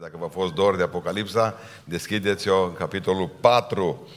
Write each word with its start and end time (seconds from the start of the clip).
Dacă 0.00 0.16
v-a 0.20 0.28
fost 0.28 0.52
dor 0.52 0.76
de 0.76 0.82
Apocalipsa, 0.82 1.54
deschideți-o 1.84 2.64
în 2.64 2.72
capitolul 2.72 3.30
4 3.40 4.08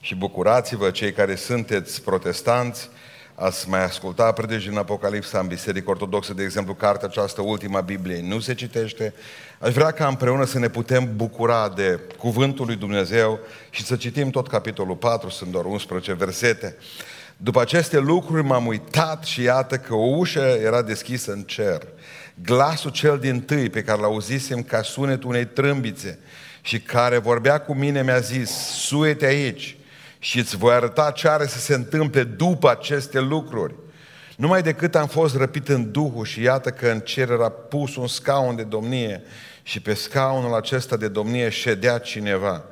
și 0.00 0.14
bucurați-vă 0.14 0.90
cei 0.90 1.12
care 1.12 1.34
sunteți 1.34 2.02
protestanți, 2.02 2.88
ați 3.34 3.68
mai 3.68 3.84
asculta 3.84 4.32
predeci 4.32 4.66
din 4.66 4.78
Apocalipsa 4.78 5.38
în 5.38 5.46
Biserică 5.46 5.90
Ortodoxă, 5.90 6.34
de 6.34 6.42
exemplu, 6.42 6.74
cartea 6.74 7.08
aceasta, 7.08 7.42
ultima 7.42 7.80
Biblie, 7.80 8.22
nu 8.22 8.40
se 8.40 8.54
citește. 8.54 9.14
Aș 9.58 9.72
vrea 9.72 9.90
ca 9.90 10.06
împreună 10.06 10.44
să 10.44 10.58
ne 10.58 10.68
putem 10.68 11.16
bucura 11.16 11.68
de 11.68 12.00
Cuvântul 12.18 12.66
lui 12.66 12.76
Dumnezeu 12.76 13.38
și 13.70 13.84
să 13.84 13.96
citim 13.96 14.30
tot 14.30 14.48
capitolul 14.48 14.96
4, 14.96 15.28
sunt 15.28 15.50
doar 15.50 15.64
11 15.64 16.12
versete. 16.12 16.76
După 17.36 17.60
aceste 17.60 17.98
lucruri 17.98 18.42
m-am 18.42 18.66
uitat 18.66 19.24
și 19.24 19.42
iată 19.42 19.76
că 19.76 19.94
o 19.94 20.16
ușă 20.16 20.40
era 20.40 20.82
deschisă 20.82 21.32
în 21.32 21.42
cer. 21.42 21.86
Glasul 22.42 22.90
cel 22.90 23.18
din 23.18 23.40
tâi 23.40 23.70
pe 23.70 23.82
care 23.82 24.00
l-auzisem 24.00 24.62
ca 24.62 24.82
sunetul 24.82 25.28
unei 25.28 25.46
trâmbițe 25.46 26.18
și 26.60 26.80
care 26.80 27.18
vorbea 27.18 27.58
cu 27.58 27.74
mine 27.74 28.02
mi-a 28.02 28.18
zis, 28.18 28.50
suete 28.50 29.26
aici 29.26 29.76
și 30.18 30.38
îți 30.38 30.56
voi 30.56 30.74
arăta 30.74 31.10
ce 31.10 31.28
are 31.28 31.46
să 31.46 31.58
se 31.58 31.74
întâmple 31.74 32.22
după 32.24 32.70
aceste 32.70 33.20
lucruri. 33.20 33.74
Numai 34.36 34.62
decât 34.62 34.94
am 34.94 35.06
fost 35.06 35.36
răpit 35.36 35.68
în 35.68 35.90
Duhul 35.90 36.24
și 36.24 36.42
iată 36.42 36.70
că 36.70 36.88
în 36.88 37.00
cer 37.00 37.30
era 37.30 37.48
pus 37.48 37.96
un 37.96 38.06
scaun 38.06 38.56
de 38.56 38.62
domnie 38.62 39.22
și 39.62 39.80
pe 39.80 39.94
scaunul 39.94 40.54
acesta 40.54 40.96
de 40.96 41.08
domnie 41.08 41.48
ședea 41.48 41.98
cineva. 41.98 42.64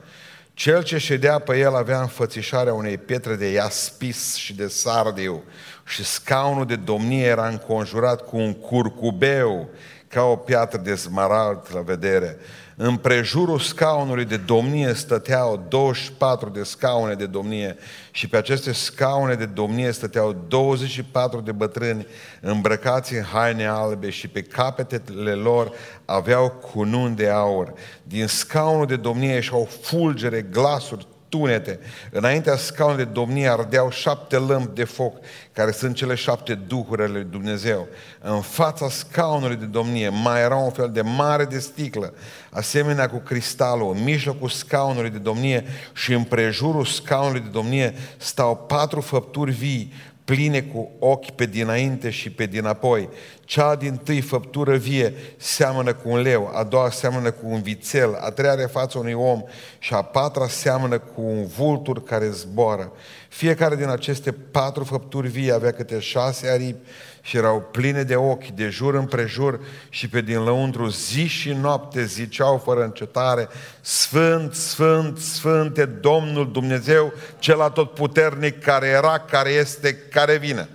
Cel 0.58 0.82
ce 0.82 0.98
ședea 0.98 1.38
pe 1.38 1.58
el 1.58 1.76
avea 1.76 2.00
înfățișarea 2.00 2.74
unei 2.74 2.98
pietre 2.98 3.34
de 3.34 3.46
iaspis 3.50 4.34
și 4.34 4.54
de 4.54 4.66
sardiu 4.68 5.42
și 5.86 6.04
scaunul 6.04 6.66
de 6.66 6.76
domnie 6.76 7.24
era 7.24 7.48
înconjurat 7.48 8.26
cu 8.26 8.36
un 8.36 8.54
curcubeu 8.54 9.68
ca 10.08 10.22
o 10.22 10.36
piatră 10.36 10.78
de 10.78 10.94
smarald 10.94 11.66
la 11.72 11.80
vedere. 11.80 12.36
În 12.80 12.96
prejurul 12.96 13.58
scaunului 13.58 14.24
de 14.24 14.36
domnie 14.36 14.92
stăteau 14.94 15.66
24 15.68 16.48
de 16.48 16.62
scaune 16.62 17.14
de 17.14 17.26
domnie 17.26 17.76
și 18.10 18.28
pe 18.28 18.36
aceste 18.36 18.72
scaune 18.72 19.34
de 19.34 19.46
domnie 19.46 19.90
stăteau 19.90 20.44
24 20.48 21.40
de 21.40 21.52
bătrâni 21.52 22.06
îmbrăcați 22.40 23.14
în 23.14 23.22
haine 23.22 23.66
albe 23.66 24.10
și 24.10 24.28
pe 24.28 24.42
capetele 24.42 25.32
lor 25.32 25.72
aveau 26.04 26.50
cununi 26.50 27.16
de 27.16 27.28
aur. 27.28 27.72
Din 28.02 28.26
scaunul 28.26 28.86
de 28.86 28.96
domnie 28.96 29.32
ieșeau 29.32 29.68
fulgere, 29.80 30.42
glasuri, 30.42 31.06
tunete. 31.28 31.78
Înaintea 32.10 32.56
scaunului 32.56 33.04
de 33.04 33.10
domnie 33.10 33.48
ardeau 33.48 33.90
șapte 33.90 34.36
lămpi 34.36 34.74
de 34.74 34.84
foc, 34.84 35.16
care 35.52 35.70
sunt 35.70 35.94
cele 35.94 36.14
șapte 36.14 36.54
duhuri 36.54 37.02
ale 37.02 37.12
lui 37.12 37.26
Dumnezeu. 37.30 37.88
În 38.20 38.40
fața 38.40 38.88
scaunului 38.88 39.56
de 39.56 39.64
domnie 39.64 40.08
mai 40.08 40.40
era 40.40 40.56
un 40.56 40.70
fel 40.70 40.90
de 40.92 41.00
mare 41.00 41.44
de 41.44 41.58
sticlă, 41.58 42.14
asemenea 42.50 43.08
cu 43.08 43.16
cristalul, 43.16 43.94
în 43.96 44.04
mijlocul 44.04 44.48
scaunului 44.48 45.10
de 45.10 45.18
domnie 45.18 45.64
și 45.92 46.12
în 46.12 46.22
prejurul 46.22 46.84
scaunului 46.84 47.40
de 47.40 47.48
domnie 47.48 47.94
stau 48.16 48.56
patru 48.56 49.00
făpturi 49.00 49.50
vii, 49.50 49.92
pline 50.28 50.62
cu 50.62 50.90
ochi 50.98 51.30
pe 51.30 51.46
dinainte 51.46 52.10
și 52.10 52.30
pe 52.30 52.46
dinapoi. 52.46 53.08
Cea 53.44 53.74
din 53.74 53.96
tâi 53.96 54.20
făptură 54.20 54.76
vie 54.76 55.14
seamănă 55.36 55.94
cu 55.94 56.08
un 56.08 56.20
leu, 56.20 56.50
a 56.54 56.64
doua 56.64 56.90
seamănă 56.90 57.30
cu 57.30 57.46
un 57.46 57.62
vițel, 57.62 58.14
a 58.20 58.30
treia 58.30 58.52
are 58.52 58.66
fața 58.66 58.98
unui 58.98 59.12
om 59.12 59.42
și 59.78 59.94
a 59.94 60.02
patra 60.02 60.48
seamănă 60.48 60.98
cu 60.98 61.20
un 61.20 61.46
vultur 61.46 62.02
care 62.02 62.30
zboară. 62.30 62.92
Fiecare 63.28 63.76
din 63.76 63.88
aceste 63.88 64.32
patru 64.32 64.84
făpturi 64.84 65.28
vii 65.28 65.52
avea 65.52 65.72
câte 65.72 65.98
șase 65.98 66.48
aripi 66.48 66.86
și 67.28 67.36
erau 67.36 67.68
pline 67.70 68.02
de 68.02 68.16
ochi 68.16 68.46
de 68.46 68.68
jur 68.68 68.94
împrejur 68.94 69.60
și 69.88 70.08
pe 70.08 70.20
din 70.20 70.42
lăuntru 70.42 70.88
zi 70.88 71.26
și 71.26 71.52
noapte 71.52 72.04
ziceau 72.04 72.58
fără 72.64 72.82
încetare, 72.82 73.48
Sfânt, 73.80 74.54
Sfânt, 74.54 75.18
Sfânt 75.18 75.78
e 75.78 75.84
Domnul 75.84 76.50
Dumnezeu, 76.52 77.12
cel 77.38 77.60
atotputernic 77.60 78.60
care 78.62 78.86
era, 78.86 79.18
care 79.18 79.50
este, 79.50 79.94
care 79.94 80.36
vine. 80.36 80.68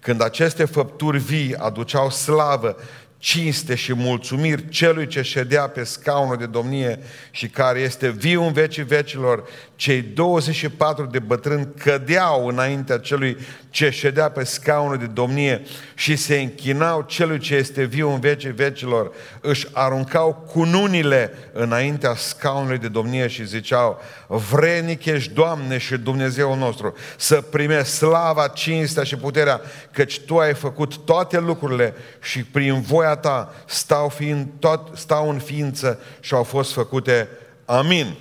Când 0.00 0.22
aceste 0.22 0.64
făpturi 0.64 1.18
vii 1.18 1.56
aduceau 1.56 2.10
slavă 2.10 2.76
cinste 3.22 3.74
și 3.74 3.94
mulțumiri 3.94 4.68
celui 4.68 5.06
ce 5.06 5.22
ședea 5.22 5.68
pe 5.68 5.84
scaunul 5.84 6.36
de 6.36 6.46
domnie 6.46 6.98
și 7.30 7.48
care 7.48 7.80
este 7.80 8.10
viu 8.10 8.42
în 8.42 8.52
vecii 8.52 8.82
vecilor, 8.82 9.44
cei 9.76 10.02
24 10.02 11.04
de 11.04 11.18
bătrâni 11.18 11.68
cădeau 11.78 12.46
înaintea 12.46 12.98
celui 12.98 13.36
ce 13.70 13.90
ședea 13.90 14.28
pe 14.28 14.44
scaunul 14.44 14.98
de 14.98 15.06
domnie 15.06 15.62
și 15.94 16.16
se 16.16 16.40
închinau 16.40 17.02
celui 17.02 17.38
ce 17.38 17.54
este 17.54 17.84
viu 17.84 18.10
în 18.10 18.20
vecii 18.20 18.52
vecilor, 18.52 19.12
își 19.40 19.66
aruncau 19.72 20.48
cununile 20.52 21.32
înaintea 21.52 22.14
scaunului 22.14 22.78
de 22.78 22.88
domnie 22.88 23.26
și 23.26 23.46
ziceau, 23.46 24.00
vrenic 24.26 25.04
ești, 25.04 25.32
Doamne 25.32 25.78
și 25.78 25.96
Dumnezeu 25.96 26.56
nostru, 26.56 26.94
să 27.16 27.40
primești 27.40 27.92
slava, 27.92 28.48
cinstea 28.48 29.02
și 29.02 29.16
puterea, 29.16 29.60
căci 29.92 30.20
Tu 30.20 30.38
ai 30.38 30.54
făcut 30.54 30.96
toate 30.96 31.40
lucrurile 31.40 31.94
și 32.20 32.44
prin 32.44 32.80
voia 32.80 33.11
Ta 33.16 33.52
stau, 33.66 34.08
fiind, 34.08 34.48
tot, 34.58 34.90
stau 34.94 35.30
în 35.30 35.38
ființă 35.38 36.00
și 36.20 36.34
au 36.34 36.42
fost 36.42 36.72
făcute. 36.72 37.28
Amin. 37.64 38.16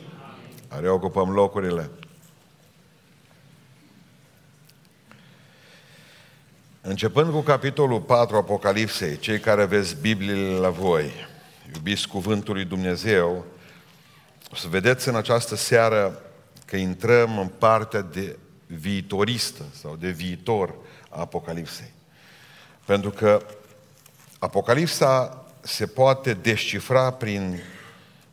Reocupăm 0.79 1.29
locurile. 1.29 1.89
Începând 6.81 7.31
cu 7.31 7.39
capitolul 7.39 8.01
4 8.01 8.35
Apocalipsei, 8.35 9.17
cei 9.17 9.39
care 9.39 9.61
aveți 9.61 9.95
Bibliile 10.01 10.57
la 10.57 10.69
voi, 10.69 11.11
iubiți 11.73 12.07
Cuvântul 12.07 12.53
lui 12.53 12.65
Dumnezeu, 12.65 13.45
o 14.51 14.55
să 14.55 14.67
vedeți 14.67 15.07
în 15.07 15.15
această 15.15 15.55
seară 15.55 16.21
că 16.65 16.75
intrăm 16.75 17.39
în 17.39 17.47
partea 17.47 18.01
de 18.01 18.37
viitoristă 18.67 19.63
sau 19.81 19.95
de 19.95 20.09
viitor 20.09 20.75
a 21.09 21.19
Apocalipsei. 21.19 21.91
Pentru 22.85 23.09
că 23.09 23.41
Apocalipsa 24.41 25.45
se 25.59 25.85
poate 25.85 26.33
descifra 26.33 27.11
prin 27.11 27.59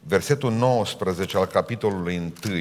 versetul 0.00 0.52
19 0.52 1.36
al 1.36 1.46
capitolului 1.46 2.32
1. 2.46 2.56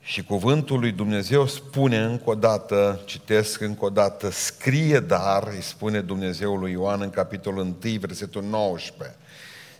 Și 0.00 0.24
cuvântul 0.24 0.80
lui 0.80 0.92
Dumnezeu 0.92 1.46
spune 1.46 1.98
încă 1.98 2.30
o 2.30 2.34
dată, 2.34 3.00
citesc 3.04 3.60
încă 3.60 3.84
o 3.84 3.88
dată, 3.88 4.30
scrie 4.30 5.00
dar, 5.00 5.48
îi 5.48 5.62
spune 5.62 6.00
Dumnezeu 6.00 6.56
lui 6.56 6.72
Ioan 6.72 7.00
în 7.00 7.10
capitolul 7.10 7.76
1, 7.84 7.98
versetul 8.00 8.42
19. 8.42 9.16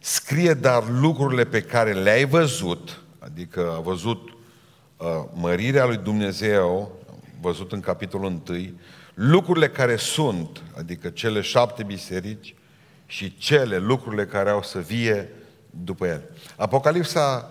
Scrie 0.00 0.54
dar 0.54 0.88
lucrurile 0.88 1.44
pe 1.44 1.62
care 1.62 1.92
le-ai 1.92 2.24
văzut, 2.24 3.00
adică 3.18 3.72
a 3.76 3.80
văzut 3.80 4.28
uh, 4.96 5.06
mărirea 5.32 5.84
lui 5.84 5.96
Dumnezeu, 5.96 6.92
văzut 7.40 7.72
în 7.72 7.80
capitolul 7.80 8.42
1, 8.48 8.72
lucrurile 9.14 9.68
care 9.68 9.96
sunt, 9.96 10.62
adică 10.76 11.08
cele 11.08 11.40
șapte 11.40 11.82
biserici 11.82 12.54
și 13.06 13.36
cele 13.36 13.78
lucrurile 13.78 14.26
care 14.26 14.50
au 14.50 14.62
să 14.62 14.78
vie 14.78 15.28
după 15.70 16.06
el. 16.06 16.22
Apocalipsa 16.56 17.50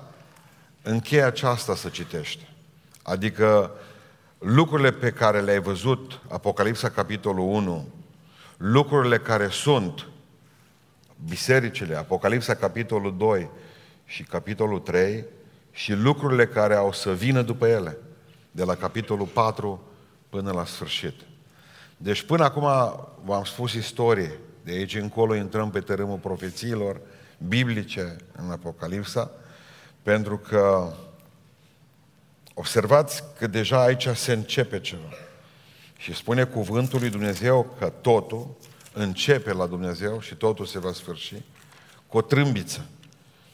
încheie 0.82 1.24
aceasta 1.24 1.76
să 1.76 1.90
citește. 1.90 2.48
Adică 3.04 3.72
lucrurile 4.40 4.92
pe 4.92 5.12
care 5.12 5.42
le-ai 5.42 5.60
văzut, 5.60 6.20
Apocalipsa 6.30 6.90
capitolul 6.90 7.46
1, 7.46 7.88
lucrurile 8.58 9.18
care 9.18 9.48
sunt, 9.50 10.08
bisericile, 11.28 11.96
Apocalipsa 11.96 12.56
capitolul 12.56 13.18
2 13.18 13.50
și 14.06 14.24
capitolul 14.24 14.80
3, 14.80 15.26
și 15.72 15.94
lucrurile 15.94 16.48
care 16.48 16.76
au 16.76 16.92
să 16.92 17.14
vină 17.14 17.42
după 17.42 17.68
ele, 17.68 17.98
de 18.52 18.64
la 18.64 18.76
capitolul 18.76 19.26
4 19.26 19.84
până 20.30 20.52
la 20.52 20.66
sfârșit. 20.66 21.14
Deci 22.02 22.22
până 22.22 22.44
acum 22.44 22.68
v-am 23.24 23.44
spus 23.44 23.74
istorie, 23.74 24.40
de 24.64 24.72
aici 24.72 24.96
încolo 24.96 25.36
intrăm 25.36 25.70
pe 25.70 25.80
tărâmul 25.80 26.18
profețiilor 26.18 27.02
biblice 27.48 28.16
în 28.32 28.52
Apocalipsa, 28.52 29.32
pentru 30.04 30.38
că 30.38 30.94
Observați 32.54 33.24
că 33.38 33.48
deja 33.48 33.84
aici 33.84 34.08
se 34.08 34.32
începe 34.32 34.80
ceva. 34.80 35.10
Și 35.98 36.14
spune 36.14 36.44
cuvântul 36.44 37.00
lui 37.00 37.10
Dumnezeu 37.10 37.76
că 37.80 37.94
totul 38.02 38.56
începe 38.94 39.54
la 39.54 39.66
Dumnezeu 39.66 40.20
și 40.20 40.36
totul 40.36 40.66
se 40.66 40.80
va 40.80 40.92
sfârși 40.94 41.36
cu 42.08 42.18
o 42.18 42.22
trâmbiță. 42.22 42.86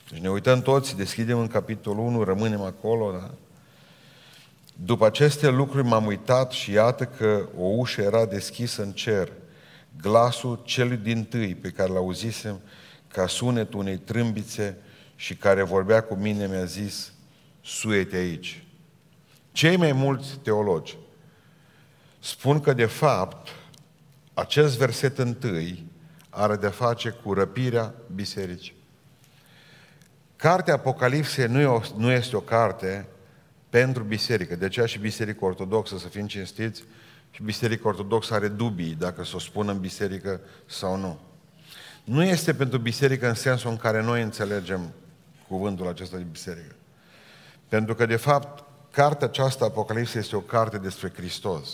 Deci 0.09 0.19
ne 0.19 0.29
uităm 0.29 0.61
toți, 0.61 0.95
deschidem 0.95 1.39
în 1.39 1.47
capitolul 1.47 2.05
1, 2.05 2.23
rămânem 2.23 2.61
acolo, 2.61 3.11
da? 3.11 3.31
După 4.79 5.06
aceste 5.06 5.50
lucruri 5.50 5.88
m-am 5.88 6.06
uitat 6.06 6.51
și 6.51 6.71
iată 6.71 7.06
că 7.06 7.50
o 7.57 7.65
ușă 7.65 8.01
era 8.01 8.25
deschisă 8.25 8.81
în 8.81 8.91
cer. 8.91 9.31
Glasul 10.01 10.62
celui 10.65 10.97
din 10.97 11.24
tâi 11.24 11.56
pe 11.56 11.69
care 11.69 11.91
l-auzisem 11.91 12.59
ca 13.07 13.27
sunetul 13.27 13.79
unei 13.79 13.97
trâmbițe 13.97 14.77
și 15.15 15.35
care 15.35 15.63
vorbea 15.63 16.01
cu 16.01 16.15
mine 16.15 16.47
mi-a 16.47 16.63
zis, 16.63 17.12
suete 17.62 18.15
aici. 18.15 18.63
Cei 19.51 19.77
mai 19.77 19.91
mulți 19.91 20.38
teologi 20.44 20.97
spun 22.19 22.59
că, 22.59 22.73
de 22.73 22.85
fapt, 22.85 23.47
acest 24.33 24.77
verset 24.77 25.18
întâi 25.18 25.85
are 26.30 26.56
de 26.56 26.68
face 26.68 27.09
cu 27.09 27.33
răpirea 27.33 27.94
bisericii. 28.15 28.75
Cartea 30.35 30.73
Apocalipsei 30.73 31.47
nu, 31.47 31.59
e 31.59 31.65
o, 31.65 31.81
nu 31.97 32.12
este 32.12 32.35
o 32.35 32.39
carte 32.39 33.07
pentru 33.79 34.03
biserică. 34.03 34.56
De 34.56 34.65
aceea 34.65 34.85
și 34.85 35.00
Biserica 35.00 35.45
Ortodoxă, 35.45 35.97
să 35.97 36.07
fim 36.07 36.27
cinstiți, 36.27 36.83
și 37.31 37.44
Biserica 37.44 37.88
Ortodoxă 37.88 38.33
are 38.33 38.47
dubii 38.47 38.95
dacă 39.00 39.24
să 39.24 39.31
o 39.35 39.39
spună 39.39 39.71
în 39.71 39.79
biserică 39.79 40.39
sau 40.65 40.95
nu. 40.95 41.19
Nu 42.03 42.24
este 42.24 42.53
pentru 42.53 42.77
biserică 42.77 43.27
în 43.27 43.33
sensul 43.33 43.69
în 43.69 43.77
care 43.77 44.03
noi 44.03 44.21
înțelegem 44.21 44.94
cuvântul 45.47 45.88
acesta 45.88 46.18
de 46.18 46.25
biserică. 46.31 46.75
Pentru 47.68 47.95
că, 47.95 48.06
de 48.06 48.15
fapt, 48.15 48.63
cartea 48.91 49.27
aceasta, 49.27 49.65
Apocalipsa, 49.65 50.19
este 50.19 50.35
o 50.35 50.39
carte 50.39 50.77
despre 50.77 51.12
Hristos. 51.15 51.69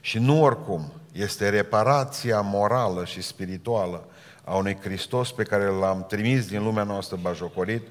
Și 0.00 0.18
nu 0.18 0.42
oricum, 0.42 0.92
este 1.12 1.48
reparația 1.48 2.40
morală 2.40 3.04
și 3.04 3.22
spirituală 3.22 4.08
a 4.44 4.56
unui 4.56 4.78
Hristos 4.80 5.32
pe 5.32 5.42
care 5.42 5.64
l-am 5.64 6.04
trimis 6.08 6.46
din 6.46 6.62
lumea 6.62 6.84
noastră 6.84 7.18
bajocorit, 7.22 7.82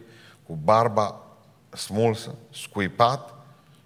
cu 0.46 0.60
barba 0.64 1.24
smulsă, 1.76 2.36
scuipat 2.52 3.34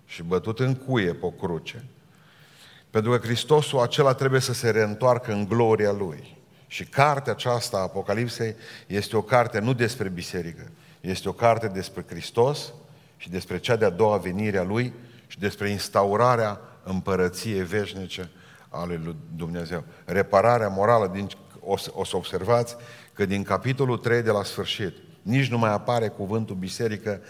și 0.06 0.24
bătut 0.24 0.60
în 0.60 0.76
cuie 0.76 1.14
pe 1.14 1.26
o 1.26 1.30
cruce. 1.30 1.86
Pentru 2.90 3.12
că 3.12 3.18
Hristosul 3.18 3.80
acela 3.80 4.14
trebuie 4.14 4.40
să 4.40 4.54
se 4.54 4.70
reîntoarcă 4.70 5.32
în 5.32 5.48
gloria 5.48 5.92
Lui. 5.92 6.38
Și 6.68 6.84
cartea 6.84 7.32
aceasta, 7.32 7.78
Apocalipsei, 7.78 8.56
este 8.88 9.18
o 9.18 9.22
carte 9.22 9.60
nu 9.60 9.74
despre 9.74 10.10
biserică, 10.10 10.72
este 11.02 11.30
o 11.30 11.32
carte 11.32 11.68
despre 11.68 12.06
Hristos 12.08 12.74
și 13.18 13.30
despre 13.30 13.60
cea 13.60 13.76
de-a 13.76 13.90
doua 13.90 14.18
venire 14.18 14.58
a 14.58 14.64
Lui 14.64 14.94
și 15.28 15.40
despre 15.40 15.70
instaurarea 15.70 16.60
împărăției 16.84 17.64
veșnice 17.64 18.30
a 18.70 18.86
Lui 18.86 19.16
Dumnezeu. 19.36 19.84
Repararea 20.06 20.68
morală, 20.68 21.10
din, 21.14 21.30
o, 21.60 21.78
să, 21.78 21.92
o 21.94 22.04
să 22.04 22.16
observați 22.16 22.76
că 23.14 23.26
din 23.26 23.44
capitolul 23.44 23.98
3 23.98 24.22
de 24.22 24.32
la 24.32 24.44
sfârșit, 24.44 24.94
nici 25.22 25.50
nu 25.50 25.58
mai 25.58 25.72
apare 25.72 26.08
cuvântul 26.08 26.56
biserică 26.56 27.22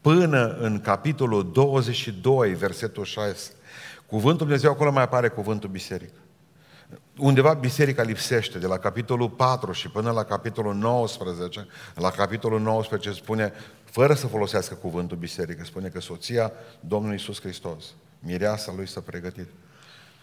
până 0.00 0.56
în 0.60 0.80
capitolul 0.80 1.52
22, 1.52 2.54
versetul 2.54 3.04
6. 3.04 3.52
Cuvântul 4.06 4.46
Dumnezeu 4.46 4.70
acolo 4.70 4.90
mai 4.90 5.02
apare 5.02 5.28
cuvântul 5.28 5.68
biserică. 5.68 6.14
Undeva 7.16 7.52
biserica 7.52 8.02
lipsește, 8.02 8.58
de 8.58 8.66
la 8.66 8.78
capitolul 8.78 9.30
4 9.30 9.72
și 9.72 9.90
până 9.90 10.10
la 10.10 10.24
capitolul 10.24 10.74
19, 10.74 11.66
la 11.94 12.10
capitolul 12.10 12.60
19 12.60 13.12
spune, 13.12 13.52
fără 13.84 14.14
să 14.14 14.26
folosească 14.26 14.74
cuvântul 14.74 15.16
biserică, 15.16 15.64
spune 15.64 15.88
că 15.88 16.00
soția 16.00 16.52
Domnului 16.80 17.16
Iisus 17.16 17.40
Hristos, 17.40 17.84
mireasa 18.18 18.72
lui 18.76 18.88
s-a 18.88 19.00
pregătit. 19.00 19.46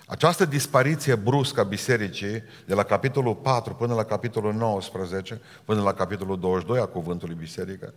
Această 0.07 0.45
dispariție 0.45 1.15
bruscă 1.15 1.59
a 1.59 1.63
bisericii, 1.63 2.43
de 2.65 2.73
la 2.73 2.83
capitolul 2.83 3.35
4 3.35 3.73
până 3.73 3.93
la 3.93 4.03
capitolul 4.03 4.53
19, 4.53 5.41
până 5.65 5.81
la 5.81 5.93
capitolul 5.93 6.39
22 6.39 6.79
a 6.79 6.85
cuvântului 6.85 7.35
biserică, 7.35 7.93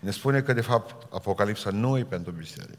ne 0.00 0.10
spune 0.10 0.40
că, 0.40 0.52
de 0.52 0.60
fapt, 0.60 1.06
Apocalipsa 1.12 1.70
nu 1.70 1.98
e 1.98 2.04
pentru 2.04 2.32
biserică. 2.32 2.78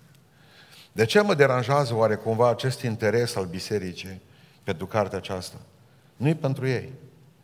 De 0.91 1.05
ce 1.05 1.21
mă 1.21 1.33
deranjează 1.33 1.95
oare 1.95 2.15
cumva 2.15 2.49
acest 2.49 2.81
interes 2.81 3.35
al 3.35 3.45
bisericii 3.45 4.21
pentru 4.63 4.85
cartea 4.85 5.17
aceasta? 5.17 5.57
Nu 6.15 6.27
e 6.27 6.35
pentru 6.35 6.67
ei. 6.67 6.93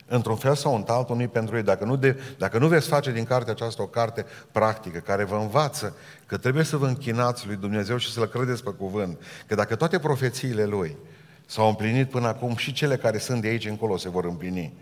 Într-un 0.07 0.35
fel 0.35 0.55
sau 0.55 0.75
într-altul 0.75 1.15
nu 1.15 1.21
e 1.21 1.27
pentru 1.27 1.55
ei. 1.55 1.63
Dacă 1.63 1.85
nu, 1.85 1.95
de, 1.95 2.19
dacă 2.37 2.57
nu 2.57 2.67
veți 2.67 2.87
face 2.87 3.11
din 3.11 3.23
cartea 3.23 3.53
aceasta 3.53 3.83
o 3.83 3.87
carte 3.87 4.25
practică 4.51 4.99
care 4.99 5.23
vă 5.23 5.35
învață 5.35 5.95
că 6.25 6.37
trebuie 6.37 6.63
să 6.63 6.77
vă 6.77 6.87
închinați 6.87 7.47
lui 7.47 7.55
Dumnezeu 7.55 7.97
și 7.97 8.11
să-L 8.11 8.25
credeți 8.25 8.63
pe 8.63 8.69
cuvânt, 8.69 9.21
că 9.47 9.55
dacă 9.55 9.75
toate 9.75 9.99
profețiile 9.99 10.65
Lui 10.65 10.97
s-au 11.45 11.67
împlinit 11.67 12.09
până 12.09 12.27
acum 12.27 12.55
și 12.55 12.73
cele 12.73 12.97
care 12.97 13.17
sunt 13.17 13.41
de 13.41 13.47
aici 13.47 13.65
încolo 13.65 13.97
se 13.97 14.09
vor 14.09 14.25
împlini, 14.25 14.73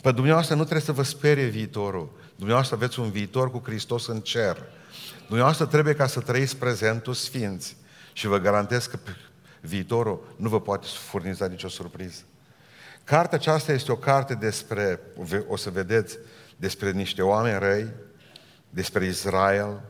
pe 0.00 0.12
dumneavoastră 0.12 0.54
nu 0.54 0.62
trebuie 0.62 0.84
să 0.84 0.92
vă 0.92 1.02
sperie 1.02 1.46
viitorul. 1.46 2.10
Dumneavoastră 2.42 2.76
aveți 2.76 3.00
un 3.00 3.10
viitor 3.10 3.50
cu 3.50 3.62
Hristos 3.64 4.06
în 4.06 4.20
cer. 4.20 4.56
Dumneavoastră 5.26 5.66
trebuie 5.66 5.94
ca 5.94 6.06
să 6.06 6.20
trăiți 6.20 6.56
prezentul 6.56 7.14
sfinți. 7.14 7.76
Și 8.12 8.26
vă 8.26 8.38
garantez 8.38 8.86
că 8.86 8.98
viitorul 9.60 10.34
nu 10.36 10.48
vă 10.48 10.60
poate 10.60 10.86
furniza 10.86 11.46
nicio 11.46 11.68
surpriză. 11.68 12.22
Cartea 13.04 13.38
aceasta 13.38 13.72
este 13.72 13.92
o 13.92 13.96
carte 13.96 14.34
despre, 14.34 15.00
o 15.48 15.56
să 15.56 15.70
vedeți, 15.70 16.18
despre 16.56 16.90
niște 16.90 17.22
oameni 17.22 17.58
răi, 17.58 17.88
despre 18.70 19.04
Israel, 19.04 19.80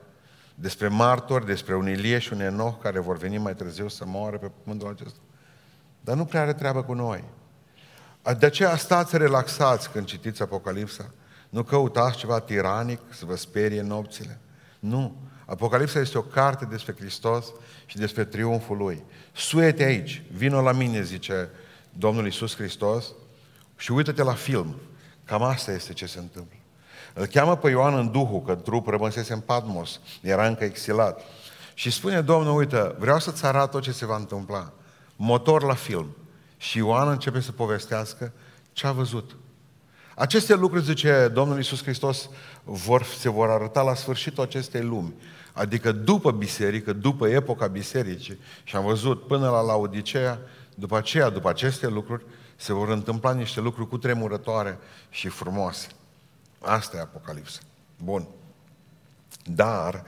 despre 0.55 0.89
martori, 0.89 1.47
despre 1.47 1.77
un 1.77 1.89
Ilie 1.89 2.19
și 2.19 2.33
un 2.33 2.41
Enoch 2.41 2.83
care 2.83 2.99
vor 2.99 3.17
veni 3.17 3.39
mai 3.39 3.55
târziu 3.55 3.89
să 3.89 4.05
moară 4.07 4.39
pe 4.39 4.51
pământul 4.63 4.89
acesta. 4.89 5.21
Dar 6.01 6.17
nu 6.17 6.25
prea 6.25 6.41
are 6.41 6.53
treabă 6.53 6.83
cu 6.83 6.93
noi. 6.93 7.25
De 8.39 8.47
aceea 8.47 8.77
stați 8.77 9.17
relaxați 9.17 9.91
când 9.91 10.07
citiți 10.07 10.43
Apocalipsa. 10.43 11.11
Nu 11.53 11.63
căutați 11.63 12.17
ceva 12.17 12.41
tiranic 12.41 13.01
să 13.11 13.25
vă 13.25 13.37
sperie 13.37 13.83
nopțile. 13.83 14.41
Nu. 14.79 15.17
Apocalipsa 15.47 16.01
este 16.01 16.19
o 16.19 16.23
carte 16.23 16.65
despre 16.65 16.95
Hristos 16.99 17.47
și 17.87 17.97
despre 17.97 18.25
triumful 18.25 18.77
Lui. 18.77 19.03
Suete 19.33 19.83
aici, 19.83 20.23
vină 20.35 20.61
la 20.61 20.73
mine, 20.73 21.03
zice 21.03 21.49
Domnul 21.91 22.25
Iisus 22.25 22.57
Hristos, 22.57 23.13
și 23.77 23.93
uită-te 23.93 24.23
la 24.23 24.35
film. 24.35 24.75
Cam 25.25 25.43
asta 25.43 25.73
este 25.73 25.93
ce 25.93 26.07
se 26.07 26.19
întâmplă. 26.19 26.57
Îl 27.15 27.27
cheamă 27.27 27.57
pe 27.57 27.71
Ioan 27.71 27.95
în 27.95 28.11
Duhul, 28.11 28.43
că 28.43 28.55
trup 28.55 28.87
rămăsese 28.87 29.33
în 29.33 29.41
Patmos, 29.41 30.01
era 30.21 30.47
încă 30.47 30.65
exilat. 30.65 31.21
Și 31.75 31.91
spune 31.91 32.21
Domnul, 32.21 32.59
uite, 32.59 32.95
vreau 32.99 33.19
să-ți 33.19 33.45
arăt 33.45 33.71
tot 33.71 33.83
ce 33.83 33.93
se 33.93 34.07
va 34.07 34.17
întâmpla. 34.17 34.73
Motor 35.17 35.63
la 35.63 35.75
film. 35.75 36.17
Și 36.57 36.79
Ioan 36.79 37.09
începe 37.09 37.41
să 37.41 37.53
povestească 37.53 38.33
ce 38.73 38.87
a 38.87 38.93
văzut. 38.93 39.37
Aceste 40.15 40.55
lucruri, 40.55 40.85
zice 40.85 41.31
Domnul 41.33 41.57
Iisus 41.57 41.83
Hristos, 41.83 42.29
vor, 42.65 43.03
se 43.03 43.31
vor 43.31 43.49
arăta 43.49 43.83
la 43.83 43.95
sfârșitul 43.95 44.43
acestei 44.43 44.83
lumi. 44.83 45.15
Adică 45.53 45.93
după 45.93 46.31
biserică, 46.31 46.93
după 46.93 47.29
epoca 47.29 47.67
bisericii, 47.67 48.39
și 48.65 48.77
am 48.77 48.85
văzut 48.85 49.27
până 49.27 49.49
la 49.49 49.61
Laodicea, 49.61 50.39
după 50.75 50.97
aceea, 50.97 51.31
după 51.31 51.49
aceste 51.49 51.87
lucruri, 51.87 52.25
se 52.57 52.73
vor 52.73 52.89
întâmpla 52.89 53.33
niște 53.33 53.61
lucruri 53.61 53.89
cu 53.89 53.99
tremurătoare 53.99 54.79
și 55.11 55.29
frumoase. 55.29 55.89
Asta 56.59 56.97
e 56.97 57.01
Apocalipsa. 57.01 57.59
Bun. 58.05 58.27
Dar, 59.45 60.05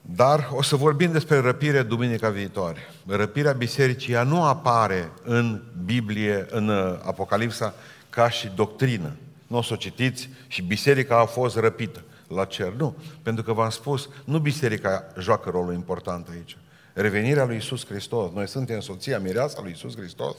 dar 0.00 0.48
o 0.52 0.62
să 0.62 0.76
vorbim 0.76 1.12
despre 1.12 1.38
răpire 1.38 1.82
duminica 1.82 2.28
viitoare. 2.28 2.80
Răpirea 3.06 3.52
bisericii, 3.52 4.12
ea 4.12 4.22
nu 4.22 4.44
apare 4.44 5.12
în 5.22 5.62
Biblie, 5.84 6.46
în 6.50 6.68
uh, 6.68 6.98
Apocalipsa, 7.04 7.74
ca 8.12 8.30
și 8.30 8.48
doctrină. 8.54 9.16
Nu 9.46 9.56
o 9.56 9.62
să 9.62 9.72
o 9.72 9.76
citiți 9.76 10.28
și 10.46 10.62
biserica 10.62 11.18
a 11.18 11.24
fost 11.24 11.56
răpită 11.56 12.02
la 12.28 12.44
cer. 12.44 12.72
Nu. 12.72 12.96
Pentru 13.22 13.44
că 13.44 13.52
v-am 13.52 13.70
spus, 13.70 14.08
nu 14.24 14.38
biserica 14.38 15.04
joacă 15.18 15.50
rolul 15.50 15.74
important 15.74 16.28
aici. 16.28 16.56
Revenirea 16.92 17.44
lui 17.44 17.56
Isus 17.56 17.86
Hristos. 17.86 18.32
Noi 18.32 18.48
suntem 18.48 18.80
soția 18.80 19.18
mireasa 19.18 19.60
lui 19.62 19.70
Isus 19.70 19.96
Hristos. 19.96 20.36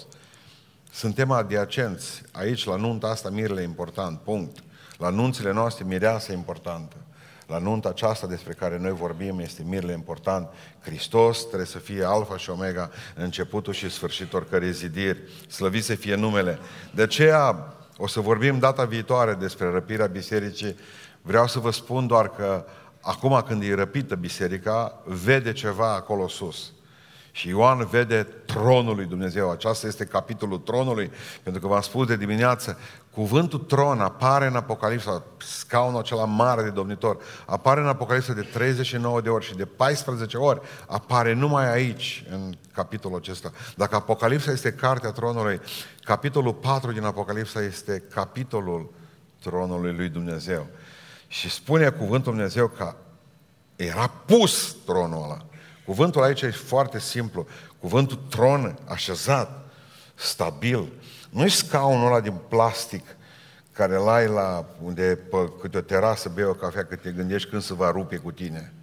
Suntem 0.91 1.31
adiacenți. 1.31 2.21
Aici, 2.31 2.65
la 2.65 2.75
nunta 2.75 3.07
asta, 3.07 3.29
mirele 3.29 3.61
e 3.61 3.63
important. 3.63 4.19
Punct. 4.19 4.63
La 4.97 5.09
nunțile 5.09 5.51
noastre, 5.51 5.85
mireasa 5.87 6.31
e 6.31 6.35
importantă. 6.35 6.95
La 7.47 7.57
nunta 7.57 7.89
aceasta 7.89 8.27
despre 8.27 8.53
care 8.53 8.77
noi 8.77 8.91
vorbim 8.91 9.39
este 9.39 9.63
mirele 9.65 9.93
important. 9.93 10.47
Hristos 10.79 11.39
trebuie 11.39 11.67
să 11.67 11.79
fie 11.79 12.03
alfa 12.03 12.37
și 12.37 12.49
omega, 12.49 12.89
începutul 13.15 13.73
și 13.73 13.89
sfârșitul 13.89 14.39
oricărei 14.39 14.71
zidiri. 14.71 15.19
Slăvit 15.47 15.83
să 15.83 15.95
fie 15.95 16.15
numele. 16.15 16.59
De 16.95 17.01
aceea 17.01 17.73
o 17.97 18.07
să 18.07 18.19
vorbim 18.19 18.59
data 18.59 18.85
viitoare 18.85 19.33
despre 19.33 19.69
răpirea 19.69 20.05
bisericii 20.05 20.75
Vreau 21.25 21.47
să 21.47 21.59
vă 21.59 21.71
spun 21.71 22.07
doar 22.07 22.29
că 22.29 22.65
acum 23.01 23.43
când 23.47 23.63
e 23.63 23.73
răpită 23.73 24.15
biserica, 24.15 25.01
vede 25.05 25.51
ceva 25.51 25.93
acolo 25.93 26.27
sus. 26.27 26.71
Și 27.35 27.47
Ioan 27.47 27.85
vede 27.85 28.23
tronul 28.23 28.95
lui 28.95 29.05
Dumnezeu. 29.05 29.51
Aceasta 29.51 29.87
este 29.87 30.05
capitolul 30.05 30.57
tronului, 30.57 31.11
pentru 31.43 31.61
că 31.61 31.67
v-am 31.67 31.81
spus 31.81 32.07
de 32.07 32.17
dimineață, 32.17 32.77
cuvântul 33.11 33.59
tron 33.59 33.99
apare 33.99 34.45
în 34.45 34.55
Apocalipsa, 34.55 35.23
scaunul 35.37 35.99
acela 35.99 36.25
mare 36.25 36.63
de 36.63 36.69
domnitor, 36.69 37.17
apare 37.45 37.81
în 37.81 37.87
Apocalipsa 37.87 38.33
de 38.33 38.41
39 38.41 39.21
de 39.21 39.29
ori 39.29 39.45
și 39.45 39.55
de 39.55 39.65
14 39.65 40.37
ori 40.37 40.61
apare 40.87 41.33
numai 41.33 41.71
aici, 41.71 42.25
în 42.31 42.53
capitolul 42.73 43.17
acesta. 43.17 43.51
Dacă 43.75 43.95
Apocalipsa 43.95 44.51
este 44.51 44.71
cartea 44.71 45.11
tronului, 45.11 45.61
capitolul 46.03 46.53
4 46.53 46.91
din 46.91 47.03
Apocalipsa 47.03 47.61
este 47.61 48.03
capitolul 48.13 48.93
tronului 49.39 49.93
lui 49.95 50.09
Dumnezeu. 50.09 50.67
Și 51.27 51.49
spune 51.49 51.89
cuvântul 51.89 52.31
Dumnezeu 52.31 52.67
că 52.67 52.95
era 53.75 54.07
pus 54.07 54.75
tronul 54.85 55.23
ăla. 55.23 55.45
Cuvântul 55.85 56.23
aici 56.23 56.41
e 56.41 56.49
foarte 56.49 56.99
simplu. 56.99 57.47
Cuvântul 57.79 58.19
tron, 58.29 58.77
așezat, 58.85 59.69
stabil. 60.15 60.91
Nu-i 61.29 61.49
scaunul 61.49 62.07
ăla 62.07 62.19
din 62.19 62.39
plastic 62.47 63.05
care 63.71 63.95
îl 63.95 64.09
ai 64.09 64.27
la 64.27 64.65
unde 64.81 65.15
pe 65.29 65.51
câte 65.61 65.77
o 65.77 65.81
terasă 65.81 66.29
bei 66.29 66.43
o 66.43 66.53
cafea, 66.53 66.85
că 66.85 66.95
te 66.95 67.11
gândești 67.11 67.49
când 67.49 67.61
se 67.61 67.73
va 67.73 67.91
rupe 67.91 68.15
cu 68.15 68.31
tine. 68.31 68.73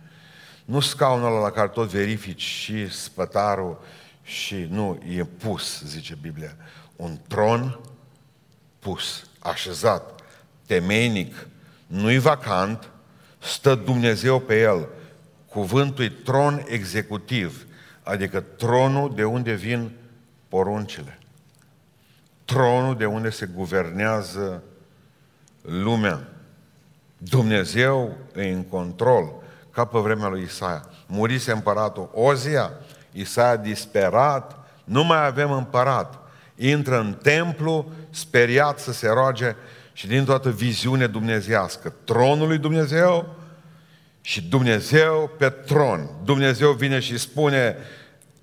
Nu 0.65 0.81
scaunul 0.81 1.27
ăla 1.27 1.41
la 1.41 1.51
care 1.51 1.69
tot 1.69 1.89
verifici 1.89 2.43
și 2.43 2.93
spătarul 2.93 3.81
și 4.23 4.67
nu, 4.71 5.03
e 5.09 5.25
pus, 5.25 5.83
zice 5.85 6.19
Biblia. 6.21 6.57
Un 6.97 7.19
tron 7.29 7.81
pus, 8.79 9.27
așezat, 9.39 10.21
temeinic, 10.67 11.47
nu-i 11.87 12.19
vacant, 12.19 12.91
stă 13.39 13.75
Dumnezeu 13.75 14.41
pe 14.41 14.61
el. 14.61 14.89
Cuvântul 15.51 16.05
e 16.05 16.13
tron 16.25 16.65
executiv, 16.69 17.67
adică 18.03 18.41
tronul 18.41 19.15
de 19.15 19.25
unde 19.25 19.53
vin 19.53 19.91
poruncile. 20.49 21.19
Tronul 22.45 22.97
de 22.97 23.07
unde 23.07 23.31
se 23.31 23.47
guvernează 23.55 24.63
lumea. 25.63 26.29
Dumnezeu 27.19 28.17
e 28.37 28.51
în 28.51 28.63
control, 28.63 29.33
ca 29.71 29.85
pe 29.85 29.99
vremea 29.99 30.29
lui 30.29 30.43
Isaia. 30.43 30.89
Murise 31.07 31.53
împăratul 31.53 32.11
Ozia, 32.15 32.71
Isaia 33.13 33.57
disperat, 33.57 34.59
nu 34.85 35.05
mai 35.05 35.27
avem 35.27 35.53
împărat. 35.53 36.19
Intră 36.57 36.99
în 36.99 37.13
templu, 37.23 37.93
speriat 38.11 38.79
să 38.79 38.93
se 38.93 39.09
roage 39.09 39.57
și 39.93 40.07
din 40.07 40.25
toată 40.25 40.51
viziune 40.51 41.07
dumnezească. 41.07 41.93
Tronul 42.05 42.49
lui 42.49 42.59
Dumnezeu 42.59 43.35
și 44.21 44.43
Dumnezeu 44.43 45.31
pe 45.39 45.49
tron. 45.49 46.11
Dumnezeu 46.25 46.73
vine 46.73 46.99
și 46.99 47.19
spune, 47.19 47.77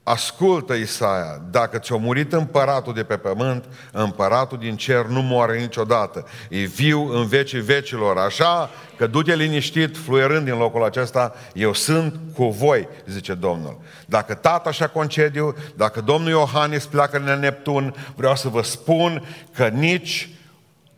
Ascultă, 0.09 0.73
Isaia, 0.73 1.41
dacă 1.51 1.77
ți-a 1.77 1.95
murit 1.95 2.33
împăratul 2.33 2.93
de 2.93 3.03
pe 3.03 3.17
pământ, 3.17 3.65
împăratul 3.91 4.57
din 4.57 4.75
cer 4.75 5.05
nu 5.05 5.21
moare 5.21 5.59
niciodată. 5.59 6.25
E 6.49 6.63
viu 6.63 7.11
în 7.11 7.27
vecii 7.27 7.61
vecilor, 7.61 8.17
așa 8.17 8.69
că 8.97 9.07
du-te 9.07 9.35
liniștit, 9.35 9.97
fluierând 9.97 10.45
din 10.45 10.57
locul 10.57 10.83
acesta, 10.83 11.35
eu 11.53 11.73
sunt 11.73 12.19
cu 12.33 12.49
voi, 12.49 12.87
zice 13.07 13.33
Domnul. 13.33 13.79
Dacă 14.05 14.33
tata 14.33 14.69
așa 14.69 14.87
concediu, 14.87 15.55
dacă 15.75 16.01
Domnul 16.01 16.29
Iohannis 16.29 16.85
pleacă 16.85 17.17
în 17.17 17.39
Neptun, 17.39 17.95
vreau 18.15 18.35
să 18.35 18.47
vă 18.47 18.61
spun 18.61 19.27
că 19.53 19.67
nici 19.67 20.29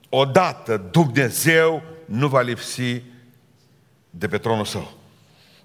odată 0.10 0.90
Dumnezeu 0.92 1.82
nu 2.06 2.28
va 2.28 2.42
lipsi 2.42 3.02
de 4.10 4.28
pe 4.28 4.38
tronul 4.38 4.66
său 4.66 4.98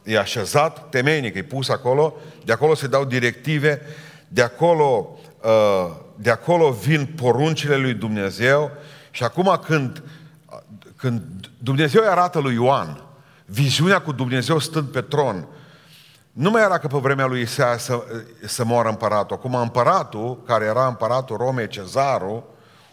e 0.05 0.19
așezat 0.19 0.89
temeinic, 0.89 1.35
e 1.35 1.43
pus 1.43 1.69
acolo, 1.69 2.15
de 2.45 2.53
acolo 2.53 2.75
se 2.75 2.87
dau 2.87 3.05
directive, 3.05 3.81
de 4.29 4.43
acolo, 4.43 5.19
uh, 5.43 5.91
de 6.17 6.31
acolo 6.31 6.71
vin 6.71 7.07
poruncile 7.07 7.77
lui 7.77 7.95
Dumnezeu 7.95 8.71
și 9.11 9.25
acum 9.25 9.61
când, 9.65 10.03
când 10.97 11.23
Dumnezeu 11.59 12.03
îi 12.03 12.09
arată 12.09 12.39
lui 12.39 12.55
Ioan 12.55 13.03
viziunea 13.47 14.01
cu 14.01 14.13
Dumnezeu 14.13 14.59
stând 14.59 14.89
pe 14.89 15.01
tron, 15.01 15.47
nu 16.33 16.51
mai 16.51 16.63
era 16.63 16.79
că 16.79 16.87
pe 16.87 16.99
vremea 16.99 17.27
lui 17.27 17.41
Isaia 17.41 17.79
să, 17.79 18.05
să 18.47 18.65
moară 18.65 18.89
împăratul. 18.89 19.37
Acum 19.37 19.55
împăratul, 19.55 20.43
care 20.47 20.65
era 20.65 20.87
împăratul 20.87 21.37
Romei, 21.37 21.69
cezarul, 21.69 22.45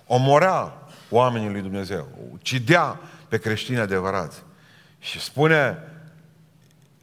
omorea 0.05 0.73
oamenii 1.09 1.49
lui 1.49 1.61
Dumnezeu, 1.61 2.07
ucidea 2.33 2.99
pe 3.27 3.37
creștini 3.37 3.79
adevărați. 3.79 4.43
Și 5.01 5.19
spune 5.19 5.77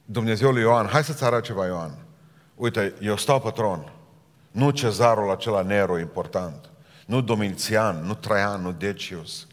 Dumnezeu 0.04 0.50
lui 0.50 0.60
Ioan, 0.60 0.86
hai 0.86 1.04
să-ți 1.04 1.24
arăt 1.24 1.42
ceva, 1.42 1.66
Ioan. 1.66 1.98
Uite, 2.54 2.94
eu 3.00 3.16
stau 3.16 3.40
pe 3.40 3.50
tron. 3.50 3.92
Nu 4.50 4.70
cezarul 4.70 5.30
acela 5.30 5.62
Nero 5.62 5.98
important. 5.98 6.70
Nu 7.06 7.20
Domitian, 7.20 8.04
nu 8.04 8.14
Traian, 8.14 8.62
nu 8.62 8.72
Decius. 8.72 9.46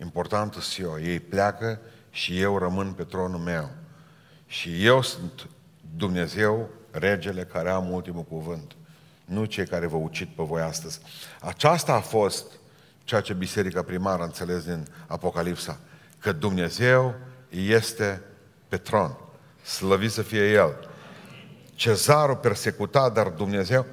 Important 0.00 0.52
sunt 0.52 0.86
eu. 0.86 1.00
Ei 1.00 1.20
pleacă 1.20 1.80
și 2.10 2.40
eu 2.40 2.58
rămân 2.58 2.92
pe 2.92 3.04
tronul 3.04 3.38
meu. 3.38 3.70
Și 4.46 4.84
eu 4.84 5.02
sunt 5.02 5.48
Dumnezeu, 5.96 6.68
regele 6.90 7.44
care 7.44 7.70
am 7.70 7.90
ultimul 7.90 8.22
cuvânt. 8.22 8.76
Nu 9.24 9.44
cei 9.44 9.66
care 9.66 9.86
vă 9.86 9.96
ucid 9.96 10.28
pe 10.28 10.42
voi 10.42 10.60
astăzi. 10.60 11.00
Aceasta 11.40 11.92
a 11.92 12.00
fost 12.00 12.44
ceea 13.04 13.20
ce 13.20 13.32
Biserica 13.32 13.82
Primară 13.82 14.22
a 14.22 14.24
înțeles 14.24 14.64
din 14.64 14.86
Apocalipsa. 15.06 15.78
Că 16.18 16.32
Dumnezeu 16.32 17.14
este 17.52 18.22
pe 18.68 18.76
tron. 18.76 19.16
Slăvit 19.62 20.10
să 20.10 20.22
fie 20.22 20.50
El. 20.50 20.88
Cezarul 21.74 22.36
persecuta, 22.36 23.08
dar 23.08 23.28
Dumnezeu, 23.28 23.86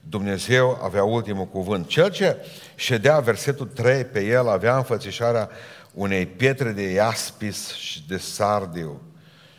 Dumnezeu 0.00 0.78
avea 0.82 1.04
ultimul 1.04 1.46
cuvânt. 1.46 1.86
Cel 1.86 2.10
ce 2.10 2.36
ședea 2.74 3.20
versetul 3.20 3.66
3 3.66 4.04
pe 4.04 4.24
el 4.24 4.48
avea 4.48 4.76
înfățișarea 4.76 5.50
unei 5.92 6.26
pietre 6.26 6.70
de 6.70 6.82
iaspis 6.82 7.72
și 7.72 8.06
de 8.08 8.16
sardiu. 8.16 9.00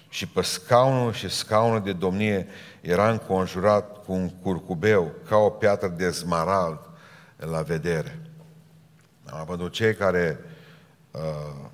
Și 0.09 0.27
pe 0.27 0.41
scaunul 0.41 1.13
și 1.13 1.29
scaunul 1.29 1.81
de 1.81 1.93
domnie 1.93 2.47
era 2.81 3.09
înconjurat 3.09 4.03
cu 4.03 4.11
un 4.11 4.29
curcubeu, 4.29 5.11
ca 5.29 5.35
o 5.35 5.49
piatră 5.49 5.87
de 5.87 6.09
zmarald 6.09 6.79
la 7.37 7.61
vedere. 7.61 8.19
Pentru 9.47 9.67
cei 9.67 9.95
care 9.95 10.39
uh, 11.11 11.69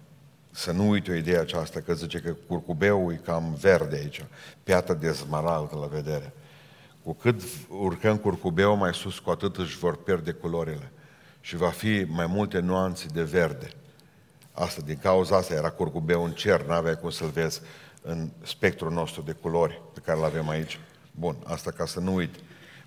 să 0.59 0.71
nu 0.71 0.89
uite 0.89 1.11
o 1.11 1.13
idee 1.13 1.37
aceasta, 1.37 1.79
că 1.79 1.93
zice 1.93 2.19
că 2.19 2.35
curcubeul 2.47 3.13
e 3.13 3.21
cam 3.25 3.57
verde 3.61 3.95
aici, 3.95 4.25
piatră 4.63 4.93
de 4.93 5.11
smarald 5.11 5.69
la 5.79 5.85
vedere. 5.85 6.33
Cu 7.03 7.13
cât 7.13 7.41
urcăm 7.69 8.17
curcubeul 8.17 8.75
mai 8.75 8.93
sus, 8.93 9.19
cu 9.19 9.29
atât 9.29 9.57
își 9.57 9.77
vor 9.77 10.03
pierde 10.03 10.31
culorile. 10.31 10.91
Și 11.41 11.55
va 11.55 11.69
fi 11.69 12.05
mai 12.07 12.25
multe 12.25 12.59
nuanțe 12.59 13.05
de 13.13 13.23
verde. 13.23 13.71
Asta, 14.51 14.81
din 14.85 14.97
cauza 14.97 15.35
asta 15.35 15.53
era 15.53 15.69
curcubeul 15.69 16.25
în 16.25 16.31
cer, 16.31 16.65
n-aveai 16.65 16.99
cum 16.99 17.09
să-l 17.09 17.29
vezi 17.29 17.61
în 18.01 18.29
spectrul 18.43 18.91
nostru 18.91 19.21
de 19.21 19.31
culori 19.31 19.81
pe 19.93 19.99
care 20.05 20.17
îl 20.17 20.23
avem 20.23 20.49
aici. 20.49 20.79
Bun, 21.11 21.35
asta 21.43 21.71
ca 21.71 21.85
să 21.85 21.99
nu 21.99 22.13
uit, 22.13 22.35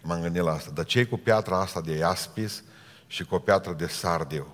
m-am 0.02 0.21
gândit 0.21 0.43
la 0.43 0.52
asta. 0.52 0.71
Dar 0.75 0.85
cei 0.85 1.07
cu 1.07 1.17
piatra 1.17 1.61
asta 1.61 1.81
de 1.81 1.97
iaspis 1.97 2.62
și 3.07 3.25
cu 3.25 3.35
o 3.35 3.38
piatră 3.38 3.73
de 3.73 3.87
sardiu, 3.87 4.47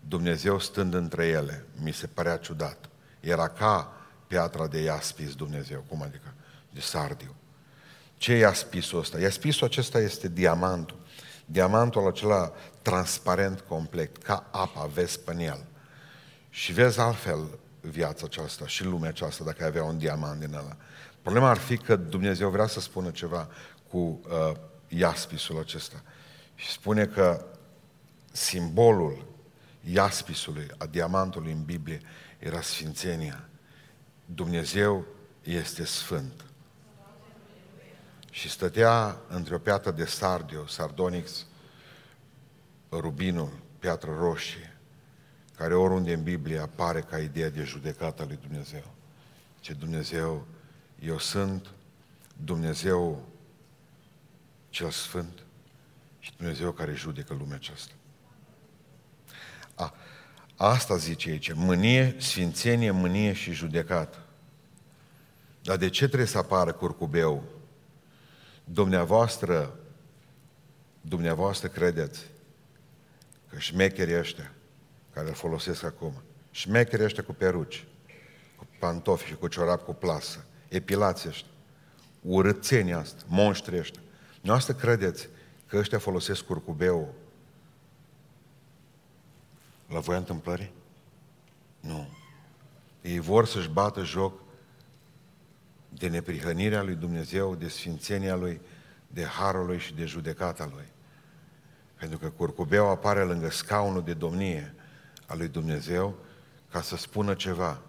Dumnezeu 0.00 0.58
stând 0.58 0.94
între 0.94 1.26
ele, 1.26 1.66
mi 1.82 1.92
se 1.92 2.06
părea 2.06 2.36
ciudat. 2.36 2.88
Era 3.20 3.48
ca 3.48 3.92
piatra 4.26 4.66
de 4.66 4.80
iaspis 4.80 5.34
Dumnezeu, 5.34 5.84
cum 5.88 6.02
adică? 6.02 6.34
De 6.70 6.80
sardiu. 6.80 7.34
Ce 8.16 8.32
e 8.32 8.38
iaspisul 8.38 8.98
ăsta? 8.98 9.18
Iaspisul 9.18 9.66
acesta 9.66 9.98
este 9.98 10.28
diamantul. 10.28 10.98
Diamantul 11.44 12.06
acela 12.06 12.52
transparent 12.82 13.60
complet, 13.60 14.16
ca 14.16 14.48
apa, 14.50 14.90
vezi 14.94 15.20
pe 15.20 15.34
el. 15.38 15.64
Și 16.50 16.72
vezi 16.72 17.00
altfel 17.00 17.58
viața 17.80 18.24
aceasta 18.24 18.66
și 18.66 18.84
lumea 18.84 19.08
aceasta 19.08 19.44
dacă 19.44 19.64
avea 19.64 19.84
un 19.84 19.98
diamant 19.98 20.40
din 20.40 20.54
ăla. 20.54 20.76
Problema 21.22 21.50
ar 21.50 21.56
fi 21.56 21.76
că 21.76 21.96
Dumnezeu 21.96 22.50
vrea 22.50 22.66
să 22.66 22.80
spună 22.80 23.10
ceva 23.10 23.48
cu 23.90 23.98
uh, 23.98 24.52
iaspisul 24.88 25.58
acesta. 25.58 26.02
Și 26.54 26.70
spune 26.70 27.06
că 27.06 27.44
simbolul 28.32 29.26
iaspisului, 29.84 30.66
a 30.78 30.86
diamantului 30.86 31.52
în 31.52 31.64
Biblie, 31.64 32.00
era 32.38 32.60
sfințenia. 32.60 33.48
Dumnezeu 34.24 35.06
este 35.42 35.84
sfânt. 35.84 36.44
Și 38.30 38.50
stătea 38.50 39.20
între 39.28 39.54
o 39.54 39.58
piatră 39.58 39.90
de 39.90 40.04
sardio, 40.04 40.66
sardonix, 40.66 41.46
rubinul, 42.90 43.52
piatră 43.78 44.16
roșie, 44.18 44.76
care 45.56 45.74
oriunde 45.74 46.12
în 46.12 46.22
Biblie 46.22 46.58
apare 46.58 47.00
ca 47.00 47.18
ideea 47.18 47.50
de 47.50 47.62
judecată 47.62 48.24
lui 48.24 48.38
Dumnezeu. 48.42 48.94
Ce 49.60 49.72
Dumnezeu, 49.72 50.46
eu 50.98 51.18
sunt 51.18 51.66
Dumnezeu 52.36 53.28
cel 54.68 54.90
Sfânt 54.90 55.42
și 56.18 56.32
Dumnezeu 56.36 56.72
care 56.72 56.94
judecă 56.94 57.34
lumea 57.34 57.56
aceasta. 57.56 57.92
A, 59.80 59.94
asta 60.56 60.96
zice 60.96 61.30
aici, 61.30 61.52
mânie, 61.52 62.14
sfințenie, 62.18 62.90
mânie 62.90 63.32
și 63.32 63.52
judecat. 63.52 64.22
Dar 65.62 65.76
de 65.76 65.88
ce 65.88 66.06
trebuie 66.06 66.28
să 66.28 66.38
apară 66.38 66.72
curcubeu? 66.72 67.44
Dumneavoastră, 68.64 69.74
dumneavoastră 71.00 71.68
credeți 71.68 72.20
că 73.48 73.58
șmecherii 73.58 74.18
ăștia 74.18 74.52
care 75.12 75.28
îl 75.28 75.34
folosesc 75.34 75.84
acum, 75.84 76.12
șmecherii 76.50 77.04
ăștia 77.04 77.22
cu 77.22 77.32
peruci, 77.32 77.86
cu 78.56 78.66
pantofi 78.78 79.26
și 79.26 79.34
cu 79.34 79.48
ciorap 79.48 79.84
cu 79.84 79.92
plasă, 79.92 80.44
epilați 80.68 81.28
ăștia, 81.28 81.50
urățenii 82.22 82.92
asta, 82.92 83.22
monștri 83.26 83.78
ăștia. 83.78 84.00
Noastră 84.40 84.74
credeți 84.74 85.28
că 85.66 85.76
ăștia 85.76 85.98
folosesc 85.98 86.44
curcubeu 86.44 87.14
la 89.90 90.00
voia 90.00 90.18
întâmplării? 90.18 90.72
Nu. 91.80 92.08
Ei 93.02 93.18
vor 93.18 93.46
să-și 93.46 93.68
bată 93.68 94.02
joc 94.04 94.40
de 95.88 96.08
neprihănirea 96.08 96.82
lui 96.82 96.94
Dumnezeu, 96.94 97.54
de 97.54 97.68
sfințenia 97.68 98.36
lui, 98.36 98.60
de 99.06 99.24
harul 99.24 99.66
lui 99.66 99.78
și 99.78 99.94
de 99.94 100.04
judecata 100.04 100.70
lui. 100.74 100.86
Pentru 101.98 102.18
că 102.18 102.28
curcubeu 102.28 102.88
apare 102.88 103.22
lângă 103.22 103.50
scaunul 103.50 104.04
de 104.04 104.14
domnie 104.14 104.74
a 105.26 105.34
lui 105.34 105.48
Dumnezeu 105.48 106.18
ca 106.70 106.82
să 106.82 106.96
spună 106.96 107.34
ceva. 107.34 107.80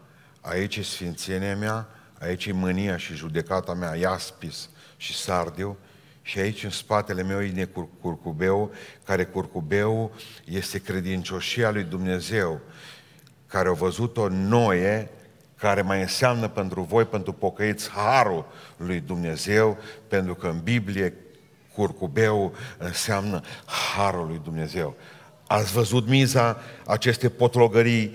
Aici 0.41 0.77
e 0.77 0.81
sfințenia 0.81 1.58
mea, 1.58 1.88
aici 2.20 2.46
e 2.46 2.51
mânia 2.51 2.98
și 2.98 3.13
judecata 3.13 3.74
mea, 3.74 3.96
iaspis 3.96 4.70
și 4.98 5.17
sardiu, 5.17 5.77
și 6.22 6.40
aici 6.40 6.63
în 6.63 6.70
spatele 6.70 7.24
meu 7.24 7.42
e 7.42 7.70
curcubeu, 8.01 8.72
care 9.04 9.25
curcubeu 9.25 10.12
este 10.46 10.80
credincioșia 10.80 11.72
lui 11.72 11.84
Dumnezeu, 11.84 12.62
care 13.48 13.68
au 13.68 13.74
văzut-o 13.74 14.28
Noe 14.28 15.10
care 15.56 15.82
mai 15.82 16.01
înseamnă 16.01 16.48
pentru 16.48 16.82
voi, 16.82 17.06
pentru 17.06 17.34
pocăiți, 17.34 17.90
harul 17.90 18.46
lui 18.78 19.00
Dumnezeu, 19.00 19.78
pentru 20.08 20.36
că 20.36 20.48
în 20.48 20.60
Biblie 20.63 21.13
curcubeu 21.74 22.54
înseamnă 22.78 23.42
harul 23.96 24.28
lui 24.28 24.42
Dumnezeu. 24.44 24.96
Ați 25.48 25.74
văzut 25.74 26.08
miza 26.08 26.58
aceste 26.86 27.30
potlogării 27.30 28.13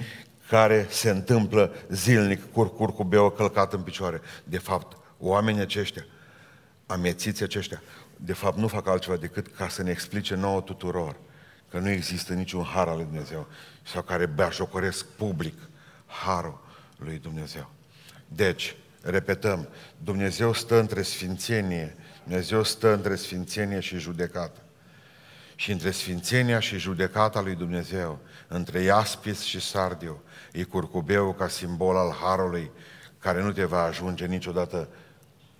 care 0.49 0.87
se 0.91 1.11
întâmplă 1.11 1.73
zilnic 1.89 2.53
cu 2.53 2.65
curcubeu 2.65 3.31
călcat 3.31 3.73
în 3.73 3.81
picioare. 3.81 4.21
De 4.45 4.59
fapt, 4.59 4.97
oamenii 5.19 5.61
aceștia, 5.61 6.05
amețiți 6.87 7.43
aceștia, 7.43 7.83
de 8.16 8.33
fapt 8.33 8.57
nu 8.57 8.69
fac 8.69 8.87
altceva 8.87 9.16
decât 9.16 9.47
ca 9.57 9.69
să 9.69 9.83
ne 9.83 9.90
explice 9.90 10.35
nouă 10.35 10.61
tuturor 10.61 11.16
că 11.71 11.78
nu 11.78 11.88
există 11.88 12.33
niciun 12.33 12.62
har 12.62 12.88
al 12.88 12.97
lui 12.97 13.05
Dumnezeu 13.05 13.47
sau 13.83 14.02
care 14.02 14.26
beașocoresc 14.26 15.07
public 15.07 15.59
harul 16.07 16.61
lui 16.97 17.19
Dumnezeu. 17.19 17.71
Deci, 18.28 18.76
repetăm, 19.02 19.69
Dumnezeu 19.99 20.52
stă 20.52 20.81
între 20.81 21.02
sfințenie, 21.02 21.97
Dumnezeu 22.23 22.62
stă 22.62 22.93
între 22.93 23.14
sfințenie 23.14 23.81
și 23.81 23.99
judecată. 23.99 24.61
Și 25.55 25.71
între 25.71 25.90
sfințenia 25.90 26.61
și 26.61 26.78
judecata 26.78 27.40
lui 27.40 27.55
Dumnezeu, 27.55 28.19
între 28.49 28.81
Iaspis 28.81 29.43
și 29.43 29.61
Sardiu, 29.61 30.23
e 30.52 30.62
curcubeu 30.62 31.33
ca 31.33 31.49
simbol 31.49 31.97
al 31.97 32.16
harului 32.21 32.71
care 33.19 33.43
nu 33.43 33.52
te 33.52 33.64
va 33.64 33.83
ajunge 33.83 34.26
niciodată, 34.26 34.88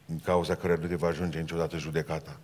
în 0.07 0.19
cauza 0.19 0.55
care 0.55 0.77
nu 0.81 0.87
te 0.87 0.95
va 0.95 1.07
ajunge 1.07 1.39
niciodată 1.39 1.77
judecata 1.77 2.39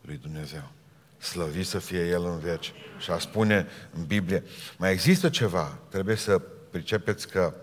lui 0.00 0.16
Dumnezeu. 0.16 0.70
Slăvit 1.18 1.66
să 1.66 1.78
fie 1.78 2.06
El 2.06 2.24
în 2.24 2.38
veci. 2.38 2.72
Și 2.98 3.10
a 3.10 3.18
spune 3.18 3.66
în 3.94 4.04
Biblie, 4.04 4.44
mai 4.76 4.92
există 4.92 5.28
ceva, 5.28 5.78
trebuie 5.88 6.16
să 6.16 6.38
pricepeți 6.70 7.28
că 7.28 7.54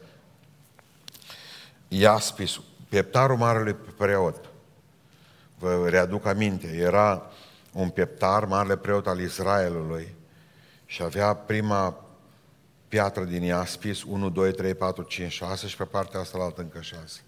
Iaspis, 1.88 2.60
pieptarul 2.90 3.38
marelui 3.38 3.76
preot, 3.98 4.50
vă 5.58 5.90
readuc 5.90 6.26
aminte, 6.26 6.68
era 6.68 7.32
un 7.72 7.90
pieptar, 7.90 8.46
marele 8.46 8.78
preot 8.78 9.08
al 9.08 9.20
Israelului 9.20 10.16
și 10.86 11.04
avea 11.04 11.34
prima 11.34 12.06
piatră 12.88 13.24
din 13.24 13.42
Iaspis, 13.42 14.04
1, 14.04 14.30
2, 14.30 14.52
3, 14.52 14.76
4, 14.76 15.04
5, 15.04 15.32
6 15.32 15.68
și 15.68 15.78
pe 15.78 15.84
partea 15.84 16.20
asta 16.20 16.38
la 16.38 16.44
altă 16.44 16.62
încă 16.62 16.82
6. 16.82 17.22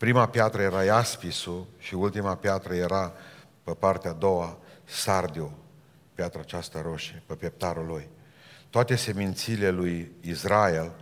Prima 0.00 0.28
piatră 0.28 0.62
era 0.62 0.84
Iaspisul 0.84 1.66
și 1.78 1.94
ultima 1.94 2.34
piatră 2.34 2.74
era 2.74 3.12
pe 3.62 3.72
partea 3.72 4.10
a 4.10 4.14
doua 4.14 4.58
Sardiu, 4.84 5.58
piatra 6.14 6.40
aceasta 6.40 6.82
roșie, 6.82 7.22
pe 7.26 7.34
pieptarul 7.34 7.86
lui. 7.86 8.08
Toate 8.70 8.96
semințile 8.96 9.70
lui 9.70 10.12
Israel 10.20 10.92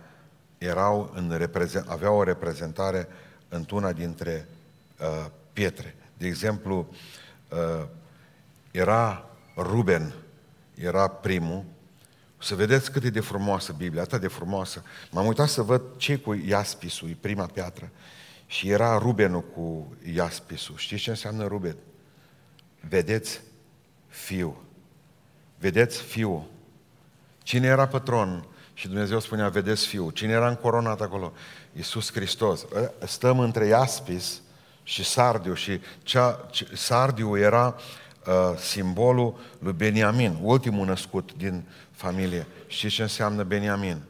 erau 0.57 1.11
în 1.15 1.33
reprezent, 1.37 1.89
aveau 1.89 2.17
o 2.17 2.23
reprezentare 2.23 3.07
într-una 3.49 3.91
dintre 3.91 4.47
uh, 4.99 5.25
pietre. 5.53 5.95
De 6.17 6.27
exemplu, 6.27 6.89
uh, 7.49 7.85
era 8.71 9.29
Ruben, 9.55 10.13
era 10.73 11.07
primul. 11.07 11.63
Să 12.37 12.55
vedeți 12.55 12.91
cât 12.91 13.03
e 13.03 13.09
de 13.09 13.19
frumoasă 13.19 13.73
Biblia, 13.77 14.01
atât 14.01 14.21
de 14.21 14.27
frumoasă. 14.27 14.83
M-am 15.11 15.25
uitat 15.25 15.47
să 15.47 15.61
văd 15.61 15.81
ce 15.97 16.17
cu 16.17 16.33
Iaspisul, 16.33 17.17
prima 17.19 17.45
piatră. 17.45 17.91
Și 18.49 18.69
era 18.69 18.97
Rubenul 18.97 19.41
cu 19.41 19.95
Iaspisul. 20.13 20.75
Știți 20.77 21.01
ce 21.01 21.09
înseamnă 21.09 21.47
Ruben? 21.47 21.75
Vedeți 22.79 23.41
fiu. 24.07 24.63
Vedeți 25.57 26.01
fiul. 26.01 26.43
Cine 27.43 27.67
era 27.67 27.87
pe 27.87 27.99
tron? 27.99 28.45
Și 28.73 28.87
Dumnezeu 28.87 29.19
spunea, 29.19 29.49
vedeți 29.49 29.87
fiul. 29.87 30.11
Cine 30.11 30.31
era 30.31 30.49
încoronat 30.49 31.01
acolo? 31.01 31.33
Iisus 31.73 32.11
Hristos. 32.11 32.65
Stăm 33.05 33.39
între 33.39 33.65
Iaspis 33.65 34.41
și 34.83 35.03
Sardiu 35.03 35.53
și 35.53 35.79
cea, 36.03 36.49
Sardiu 36.73 37.37
era 37.37 37.75
uh, 38.25 38.57
simbolul 38.57 39.39
lui 39.59 39.73
Beniamin, 39.73 40.37
ultimul 40.41 40.85
născut 40.85 41.33
din 41.37 41.63
familie. 41.91 42.47
Știți 42.67 42.93
ce 42.93 43.01
înseamnă 43.01 43.43
Beniamin? 43.43 44.01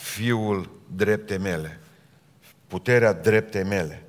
Fiul 0.00 0.70
drepte 0.94 1.36
mele, 1.36 1.80
puterea 2.66 3.12
drepte 3.12 3.62
mele. 3.62 4.06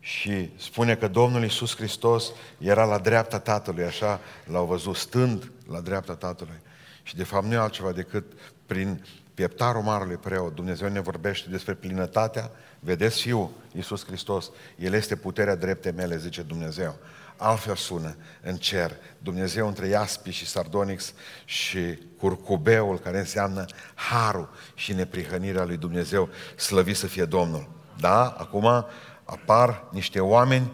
Și 0.00 0.50
spune 0.58 0.96
că 0.96 1.08
Domnul 1.08 1.42
Iisus 1.42 1.76
Hristos 1.76 2.32
era 2.58 2.84
la 2.84 2.98
dreapta 2.98 3.38
Tatălui, 3.38 3.84
așa 3.84 4.20
l-au 4.44 4.66
văzut, 4.66 4.96
stând 4.96 5.50
la 5.70 5.80
dreapta 5.80 6.14
Tatălui. 6.14 6.60
Și 7.02 7.16
de 7.16 7.24
fapt 7.24 7.46
nu 7.46 7.52
e 7.52 7.56
altceva 7.56 7.92
decât 7.92 8.32
prin 8.66 9.04
pieptarul 9.34 9.82
Marului 9.82 10.16
Preot, 10.16 10.54
Dumnezeu 10.54 10.88
ne 10.88 11.00
vorbește 11.00 11.50
despre 11.50 11.74
plinătatea, 11.74 12.50
vedeți 12.80 13.20
Fiul 13.20 13.50
Iisus 13.74 14.04
Hristos, 14.04 14.50
El 14.78 14.92
este 14.92 15.16
puterea 15.16 15.54
drepte 15.54 15.90
mele, 15.90 16.16
zice 16.16 16.42
Dumnezeu. 16.42 16.96
Altfel 17.36 17.76
sună 17.76 18.16
în 18.42 18.56
cer, 18.56 18.96
Dumnezeu 19.18 19.66
între 19.66 19.86
Iaspi 19.86 20.30
și 20.30 20.46
Sardonix 20.46 21.14
și 21.44 21.98
curcubeul, 22.18 22.98
care 22.98 23.18
înseamnă 23.18 23.64
harul 23.94 24.50
și 24.74 24.92
neprihănirea 24.92 25.64
lui 25.64 25.76
Dumnezeu, 25.76 26.28
slăvit 26.56 26.96
să 26.96 27.06
fie 27.06 27.24
Domnul. 27.24 27.77
Da? 28.00 28.34
Acum 28.38 28.86
apar 29.24 29.84
niște 29.90 30.20
oameni 30.20 30.70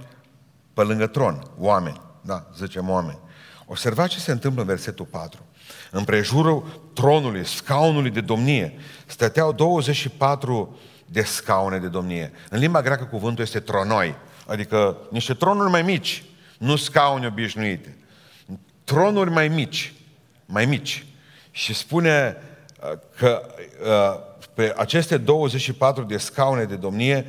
pe 0.74 0.82
lângă 0.82 1.06
tron, 1.06 1.42
oameni, 1.58 2.00
da, 2.20 2.46
zicem 2.56 2.90
oameni. 2.90 3.18
Observați 3.66 4.12
ce 4.12 4.18
se 4.18 4.32
întâmplă 4.32 4.60
în 4.60 4.66
versetul 4.66 5.04
4. 5.04 5.40
În 5.90 6.04
prejurul 6.04 6.80
tronului, 6.94 7.46
scaunului 7.46 8.10
de 8.10 8.20
domnie, 8.20 8.78
stăteau 9.06 9.52
24 9.52 10.78
de 11.06 11.22
scaune 11.22 11.78
de 11.78 11.88
domnie. 11.88 12.32
În 12.50 12.58
limba 12.58 12.82
greacă 12.82 13.04
cuvântul 13.04 13.44
este 13.44 13.60
tronoi, 13.60 14.14
adică 14.46 14.96
niște 15.10 15.34
tronuri 15.34 15.70
mai 15.70 15.82
mici, 15.82 16.24
nu 16.58 16.76
scaune 16.76 17.26
obișnuite. 17.26 17.98
Tronuri 18.84 19.30
mai 19.30 19.48
mici, 19.48 19.92
mai 20.46 20.66
mici. 20.66 21.06
Și 21.50 21.74
spune 21.74 22.36
uh, 22.82 22.98
că 23.16 23.42
uh, 23.82 24.33
pe 24.54 24.74
aceste 24.76 25.16
24 25.16 26.02
de 26.02 26.16
scaune 26.16 26.64
de 26.64 26.76
domnie 26.76 27.26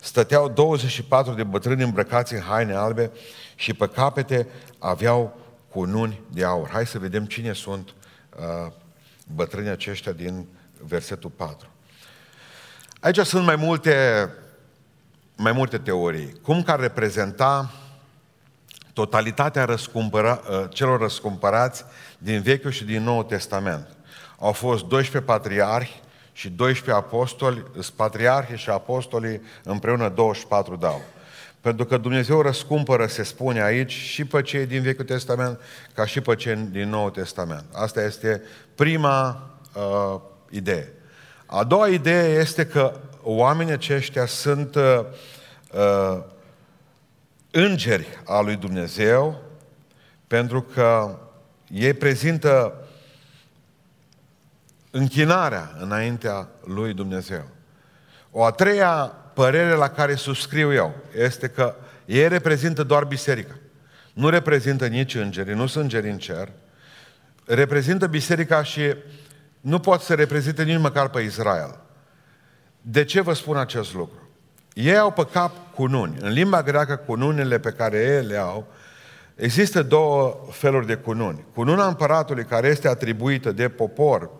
stăteau 0.00 0.48
24 0.48 1.32
de 1.32 1.42
bătrâni 1.42 1.82
îmbrăcați 1.82 2.34
în 2.34 2.40
haine 2.40 2.74
albe 2.74 3.10
și 3.54 3.74
pe 3.74 3.88
capete 3.88 4.46
aveau 4.78 5.38
cununi 5.70 6.20
de 6.30 6.44
aur. 6.44 6.68
Hai 6.68 6.86
să 6.86 6.98
vedem 6.98 7.24
cine 7.24 7.52
sunt 7.52 7.94
uh, 8.38 8.72
bătrânii 9.34 9.70
aceștia 9.70 10.12
din 10.12 10.46
versetul 10.86 11.30
4. 11.30 11.68
Aici 13.00 13.18
sunt 13.18 13.44
mai 13.44 13.56
multe, 13.56 14.28
mai 15.36 15.52
multe 15.52 15.78
teorii. 15.78 16.32
Cum 16.42 16.62
că 16.62 16.70
ar 16.70 16.80
reprezenta 16.80 17.72
totalitatea 18.92 19.64
răscumpăra, 19.64 20.40
uh, 20.50 20.64
celor 20.68 21.00
răscumpărați 21.00 21.84
din 22.18 22.42
Vechiul 22.42 22.70
și 22.70 22.84
din 22.84 23.02
Noul 23.02 23.22
Testament. 23.22 23.96
Au 24.38 24.52
fost 24.52 24.84
12 24.84 25.30
patriarhi 25.30 26.00
și 26.38 26.50
12 26.50 27.04
apostoli, 27.04 27.64
patriarhi 27.96 28.56
și 28.56 28.70
apostolii 28.70 29.40
împreună 29.62 30.08
24 30.08 30.76
dau. 30.76 31.00
Pentru 31.60 31.84
că 31.84 31.96
Dumnezeu 31.96 32.40
răscumpără, 32.40 33.06
se 33.06 33.22
spune 33.22 33.62
aici, 33.62 33.92
și 33.92 34.24
pe 34.24 34.42
cei 34.42 34.66
din 34.66 34.82
Vechiul 34.82 35.04
Testament, 35.04 35.60
ca 35.94 36.06
și 36.06 36.20
pe 36.20 36.34
cei 36.34 36.56
din 36.56 36.88
Noul 36.88 37.10
Testament. 37.10 37.64
Asta 37.72 38.02
este 38.02 38.42
prima 38.74 39.48
uh, 39.74 40.20
idee. 40.50 40.92
A 41.46 41.64
doua 41.64 41.88
idee 41.88 42.38
este 42.38 42.66
că 42.66 42.92
oamenii 43.22 43.72
aceștia 43.72 44.26
sunt 44.26 44.74
uh, 44.74 45.00
uh, 45.72 46.22
îngeri 47.50 48.06
al 48.24 48.44
lui 48.44 48.56
Dumnezeu, 48.56 49.42
pentru 50.26 50.62
că 50.62 51.18
ei 51.70 51.92
prezintă 51.92 52.87
închinarea 54.98 55.76
înaintea 55.80 56.48
lui 56.64 56.94
Dumnezeu. 56.94 57.48
O 58.30 58.44
a 58.44 58.50
treia 58.50 59.12
părere 59.34 59.74
la 59.74 59.88
care 59.88 60.14
subscriu 60.14 60.72
eu 60.72 60.94
este 61.18 61.48
că 61.48 61.74
ei 62.04 62.28
reprezintă 62.28 62.82
doar 62.82 63.04
biserica. 63.04 63.54
Nu 64.12 64.28
reprezintă 64.28 64.86
nici 64.86 65.14
îngeri, 65.14 65.54
nu 65.54 65.66
sunt 65.66 65.82
îngeri 65.82 66.10
în 66.10 66.18
cer. 66.18 66.52
Reprezintă 67.44 68.06
biserica 68.06 68.62
și 68.62 68.94
nu 69.60 69.78
pot 69.78 70.00
să 70.00 70.14
reprezinte 70.14 70.62
nici 70.62 70.80
măcar 70.80 71.08
pe 71.08 71.20
Israel. 71.20 71.78
De 72.80 73.04
ce 73.04 73.20
vă 73.20 73.32
spun 73.32 73.56
acest 73.56 73.94
lucru? 73.94 74.28
Ei 74.72 74.96
au 74.96 75.10
pe 75.10 75.26
cap 75.32 75.52
cununi. 75.74 76.16
În 76.20 76.32
limba 76.32 76.62
greacă, 76.62 76.96
cununile 76.96 77.58
pe 77.58 77.70
care 77.70 77.98
ei 77.98 78.26
le 78.26 78.36
au, 78.36 78.66
există 79.34 79.82
două 79.82 80.46
feluri 80.50 80.86
de 80.86 80.94
cununi. 80.94 81.44
Cununa 81.54 81.86
împăratului, 81.86 82.44
care 82.44 82.68
este 82.68 82.88
atribuită 82.88 83.52
de 83.52 83.68
popor, 83.68 84.30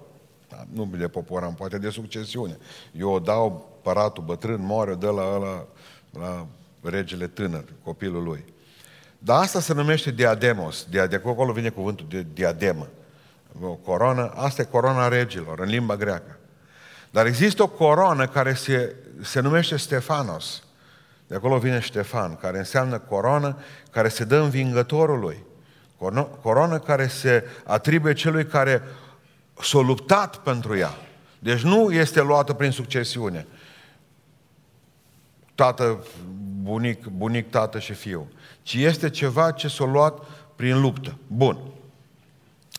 nu 0.73 0.91
de 0.97 1.09
popor, 1.09 1.43
am 1.43 1.55
poate 1.55 1.79
de 1.79 1.91
succesiune. 1.91 2.59
Eu 2.93 3.11
o 3.11 3.19
dau 3.19 3.73
împăratul 3.77 4.25
bătrân, 4.25 4.61
moare, 4.61 4.95
dă 4.95 5.11
la, 5.11 5.37
la, 5.37 5.67
la 6.21 6.47
regele 6.83 7.27
tânăr, 7.27 7.65
copilul 7.85 8.23
lui. 8.23 8.45
Dar 9.19 9.43
asta 9.43 9.61
se 9.61 9.75
numește 9.75 10.11
diademos. 10.11 10.87
De 10.91 11.21
acolo 11.25 11.53
vine 11.53 11.69
cuvântul 11.69 12.07
de 12.09 12.27
diademă. 12.33 12.89
O 13.63 13.75
coroană, 13.75 14.33
asta 14.35 14.63
e 14.63 14.65
coroana 14.65 15.09
regilor, 15.09 15.61
în 15.61 15.69
limba 15.69 15.97
greacă. 15.97 16.39
Dar 17.11 17.27
există 17.27 17.63
o 17.63 17.69
coroană 17.69 18.27
care 18.27 18.55
se 18.55 18.95
se 19.23 19.41
numește 19.41 19.77
Stefanos. 19.77 20.63
De 21.27 21.35
acolo 21.35 21.59
vine 21.59 21.81
Ștefan, 21.81 22.37
care 22.37 22.59
înseamnă 22.59 22.99
coroană 22.99 23.57
care 23.91 24.09
se 24.09 24.25
dă 24.25 24.37
învingătorului. 24.37 25.45
Coroană 26.43 26.79
care 26.79 27.07
se 27.07 27.45
atribuie 27.65 28.13
celui 28.13 28.47
care 28.47 28.83
s-a 29.62 29.79
luptat 29.79 30.37
pentru 30.37 30.77
ea. 30.77 30.94
Deci 31.38 31.61
nu 31.61 31.92
este 31.92 32.21
luată 32.21 32.53
prin 32.53 32.71
succesiune. 32.71 33.47
Tată, 35.55 36.05
bunic, 36.62 37.07
bunic, 37.07 37.51
tată 37.51 37.79
și 37.79 37.92
fiu. 37.92 38.31
Ci 38.62 38.75
este 38.75 39.11
ceva 39.11 39.51
ce 39.51 39.68
s-a 39.68 39.85
luat 39.85 40.18
prin 40.57 40.81
luptă. 40.81 41.18
Bun. 41.27 41.59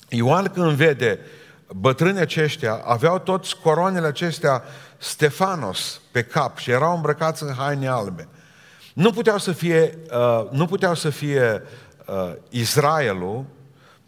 Ioan 0.10 0.46
când 0.46 0.72
vede 0.72 1.20
bătrânii 1.68 2.22
aceștia, 2.22 2.82
aveau 2.86 3.20
toți 3.20 3.56
coroanele 3.64 4.08
acestea 4.08 4.64
Stefanos 4.98 6.02
pe 6.12 6.24
cap 6.24 6.58
și 6.58 6.72
erau 6.72 6.96
îmbrăcați 6.96 7.44
în 7.44 7.54
haine 7.54 7.88
albe. 7.88 8.28
Nu 8.94 9.12
puteau 9.12 9.38
să 9.38 9.52
fie, 9.52 9.98
uh, 10.12 10.50
nu 10.52 10.66
puteau 10.66 10.96
să 10.96 11.10
fie 11.10 11.64
uh, 12.06 12.34
Israelul, 12.50 13.46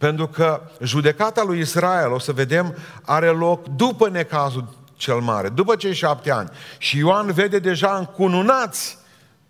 pentru 0.01 0.27
că 0.27 0.61
judecata 0.83 1.43
lui 1.43 1.59
Israel, 1.59 2.11
o 2.11 2.19
să 2.19 2.31
vedem, 2.31 2.75
are 3.05 3.27
loc 3.27 3.67
după 3.67 4.09
necazul 4.09 4.67
cel 4.95 5.19
mare, 5.19 5.49
după 5.49 5.75
cei 5.75 5.93
șapte 5.93 6.31
ani. 6.31 6.49
Și 6.77 6.97
Ioan 6.97 7.31
vede 7.31 7.59
deja 7.59 7.95
încununați 7.95 8.97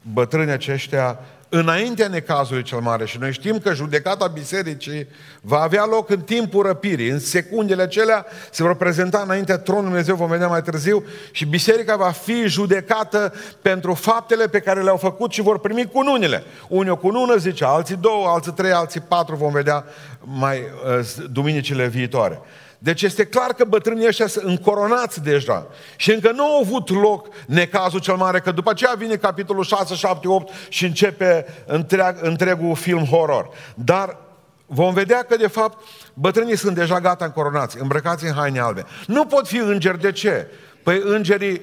bătrânii 0.02 0.54
aceștia 0.54 1.20
înaintea 1.54 2.08
necazului 2.08 2.64
cel 2.64 2.80
mare. 2.80 3.06
Și 3.06 3.18
noi 3.20 3.32
știm 3.32 3.60
că 3.60 3.74
judecata 3.74 4.28
bisericii 4.28 5.08
va 5.42 5.60
avea 5.60 5.86
loc 5.86 6.10
în 6.10 6.22
timpul 6.22 6.66
răpirii. 6.66 7.10
În 7.10 7.20
secundele 7.20 7.82
acelea 7.82 8.26
se 8.52 8.64
vor 8.64 8.76
prezenta 8.76 9.22
înaintea 9.26 9.58
tronului 9.58 9.90
Dumnezeu, 9.90 10.16
vom 10.16 10.30
vedea 10.30 10.48
mai 10.48 10.62
târziu, 10.62 11.04
și 11.32 11.46
biserica 11.46 11.96
va 11.96 12.12
fi 12.12 12.48
judecată 12.48 13.34
pentru 13.62 13.94
faptele 13.94 14.48
pe 14.48 14.60
care 14.60 14.82
le-au 14.82 14.98
făcut 14.98 15.32
și 15.32 15.42
vor 15.42 15.60
primi 15.60 15.90
cununile. 15.92 16.44
Unii 16.68 16.92
o 16.92 16.96
cunună, 16.96 17.36
zice, 17.36 17.66
alții 17.66 17.96
două, 17.96 18.28
alții 18.28 18.52
trei, 18.52 18.72
alții 18.72 19.02
patru, 19.02 19.36
vom 19.36 19.52
vedea 19.52 19.86
mai 20.20 20.58
uh, 20.58 21.06
duminicile 21.32 21.88
viitoare. 21.88 22.42
Deci 22.84 23.02
este 23.02 23.26
clar 23.26 23.54
că 23.54 23.64
bătrânii 23.64 24.08
ăștia 24.08 24.28
sunt 24.28 24.46
încoronați 24.46 25.24
deja. 25.24 25.68
Și 25.96 26.12
încă 26.12 26.32
nu 26.32 26.44
au 26.44 26.62
avut 26.62 26.90
loc 26.90 27.28
necazul 27.46 28.00
cel 28.00 28.16
mare, 28.16 28.40
că 28.40 28.52
după 28.52 28.70
aceea 28.70 28.94
vine 28.98 29.16
capitolul 29.16 29.64
6, 29.64 29.96
7, 29.96 30.28
8 30.28 30.54
și 30.70 30.86
începe 30.86 31.46
întreag, 31.66 32.18
întregul 32.22 32.76
film 32.76 33.06
horror. 33.06 33.50
Dar 33.76 34.18
vom 34.66 34.94
vedea 34.94 35.24
că, 35.24 35.36
de 35.36 35.48
fapt, 35.48 35.84
bătrânii 36.14 36.56
sunt 36.56 36.76
deja 36.76 37.00
gata 37.00 37.26
încoronați, 37.26 37.78
îmbrăcați 37.80 38.26
în 38.26 38.34
haine 38.34 38.60
albe. 38.60 38.86
Nu 39.08 39.26
pot 39.26 39.48
fi 39.48 39.58
îngeri, 39.58 40.02
de 40.02 40.12
ce? 40.12 40.48
Păi 40.84 41.02
îngerii, 41.04 41.62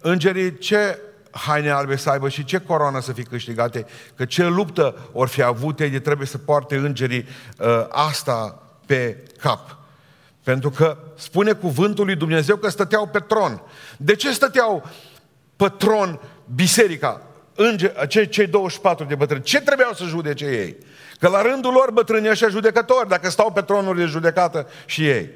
îngerii 0.00 0.58
ce 0.58 0.98
haine 1.30 1.70
albe 1.70 1.96
să 1.96 2.10
aibă 2.10 2.28
și 2.28 2.44
ce 2.44 2.58
coroană 2.58 3.00
să 3.00 3.12
fie 3.12 3.22
câștigate, 3.22 3.86
că 4.14 4.24
ce 4.24 4.46
luptă 4.46 5.08
ori 5.12 5.30
fi 5.30 5.42
avut 5.42 5.80
ei, 5.80 5.90
de 5.90 5.98
trebuie 5.98 6.26
să 6.26 6.38
poarte 6.38 6.76
îngerii 6.76 7.26
uh, 7.58 7.86
asta 7.88 8.62
pe 8.86 9.16
cap. 9.38 9.76
Pentru 10.46 10.70
că 10.70 10.98
spune 11.16 11.52
cuvântul 11.52 12.04
lui 12.04 12.16
Dumnezeu 12.16 12.56
că 12.56 12.68
stăteau 12.68 13.06
pe 13.06 13.18
tron. 13.18 13.62
De 13.96 14.14
ce 14.14 14.32
stăteau 14.32 14.84
pe 15.56 15.72
tron 15.78 16.20
biserica? 16.54 17.22
Înge, 17.54 17.92
cei, 18.08 18.28
cei 18.28 18.46
24 18.46 19.04
de 19.04 19.14
bătrâni. 19.14 19.42
Ce 19.42 19.60
trebuiau 19.60 19.92
să 19.92 20.04
judece 20.04 20.44
ei? 20.44 20.76
Că 21.18 21.28
la 21.28 21.42
rândul 21.42 21.72
lor 21.72 21.90
bătrânii 21.90 22.30
ăștia 22.30 22.48
judecători, 22.48 23.08
dacă 23.08 23.30
stau 23.30 23.52
pe 23.52 23.60
tronul 23.60 23.96
de 23.96 24.04
judecată 24.04 24.68
și 24.84 25.08
ei. 25.08 25.30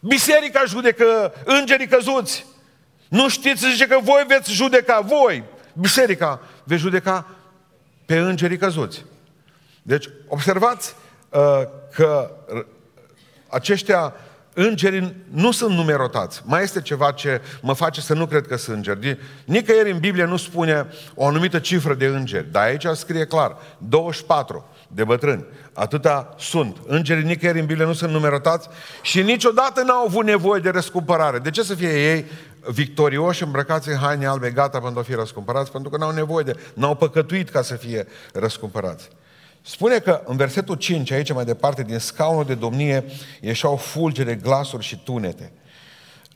Biserica 0.00 0.62
judecă 0.66 1.32
îngerii 1.44 1.86
căzuți. 1.86 2.46
Nu 3.08 3.28
știți, 3.28 3.70
zice 3.70 3.86
că 3.86 3.98
voi 4.02 4.24
veți 4.28 4.52
judeca, 4.52 5.00
voi, 5.00 5.44
biserica, 5.72 6.40
veți 6.64 6.80
judeca 6.80 7.26
pe 8.06 8.18
îngerii 8.18 8.58
căzuți. 8.58 9.04
Deci, 9.82 10.08
observați 10.28 10.94
uh, 11.28 11.62
că 11.94 12.30
aceștia 13.48 14.14
îngerii 14.54 15.14
nu 15.30 15.50
sunt 15.50 15.74
numerotați. 15.74 16.42
Mai 16.44 16.62
este 16.62 16.80
ceva 16.80 17.10
ce 17.10 17.40
mă 17.62 17.72
face 17.72 18.00
să 18.00 18.14
nu 18.14 18.26
cred 18.26 18.46
că 18.46 18.56
sunt 18.56 18.76
îngeri. 18.76 19.18
Nicăieri 19.44 19.90
în 19.90 19.98
Biblie 19.98 20.24
nu 20.24 20.36
spune 20.36 20.86
o 21.14 21.26
anumită 21.26 21.58
cifră 21.58 21.94
de 21.94 22.06
îngeri, 22.06 22.52
dar 22.52 22.62
aici 22.62 22.86
scrie 22.92 23.24
clar, 23.24 23.56
24 23.78 24.68
de 24.88 25.04
bătrâni. 25.04 25.44
Atâta 25.72 26.34
sunt. 26.38 26.76
Îngerii 26.86 27.24
nicăieri 27.24 27.60
în 27.60 27.66
Biblie 27.66 27.86
nu 27.86 27.92
sunt 27.92 28.12
numerotați 28.12 28.68
și 29.02 29.22
niciodată 29.22 29.82
n-au 29.82 30.04
avut 30.06 30.24
nevoie 30.24 30.60
de 30.60 30.70
răscumpărare. 30.70 31.38
De 31.38 31.50
ce 31.50 31.62
să 31.62 31.74
fie 31.74 32.12
ei 32.12 32.24
victorioși, 32.68 33.42
îmbrăcați 33.42 33.88
în 33.88 33.96
haine 33.96 34.26
albe, 34.26 34.50
gata 34.50 34.78
pentru 34.78 35.00
a 35.00 35.02
fi 35.02 35.14
răscumpărați? 35.14 35.70
Pentru 35.70 35.90
că 35.90 35.96
n-au 35.96 36.10
nevoie 36.10 36.44
de... 36.44 36.56
n-au 36.74 36.94
păcătuit 36.94 37.48
ca 37.48 37.62
să 37.62 37.74
fie 37.74 38.06
răscumpărați. 38.32 39.08
Spune 39.62 39.98
că 39.98 40.22
în 40.24 40.36
versetul 40.36 40.74
5, 40.74 41.10
aici 41.10 41.32
mai 41.32 41.44
departe, 41.44 41.82
din 41.82 41.98
scaunul 41.98 42.44
de 42.44 42.54
domnie 42.54 43.04
ieșeau 43.40 43.76
fulgere, 43.76 44.34
glasuri 44.34 44.84
și 44.84 45.00
tunete. 45.04 45.52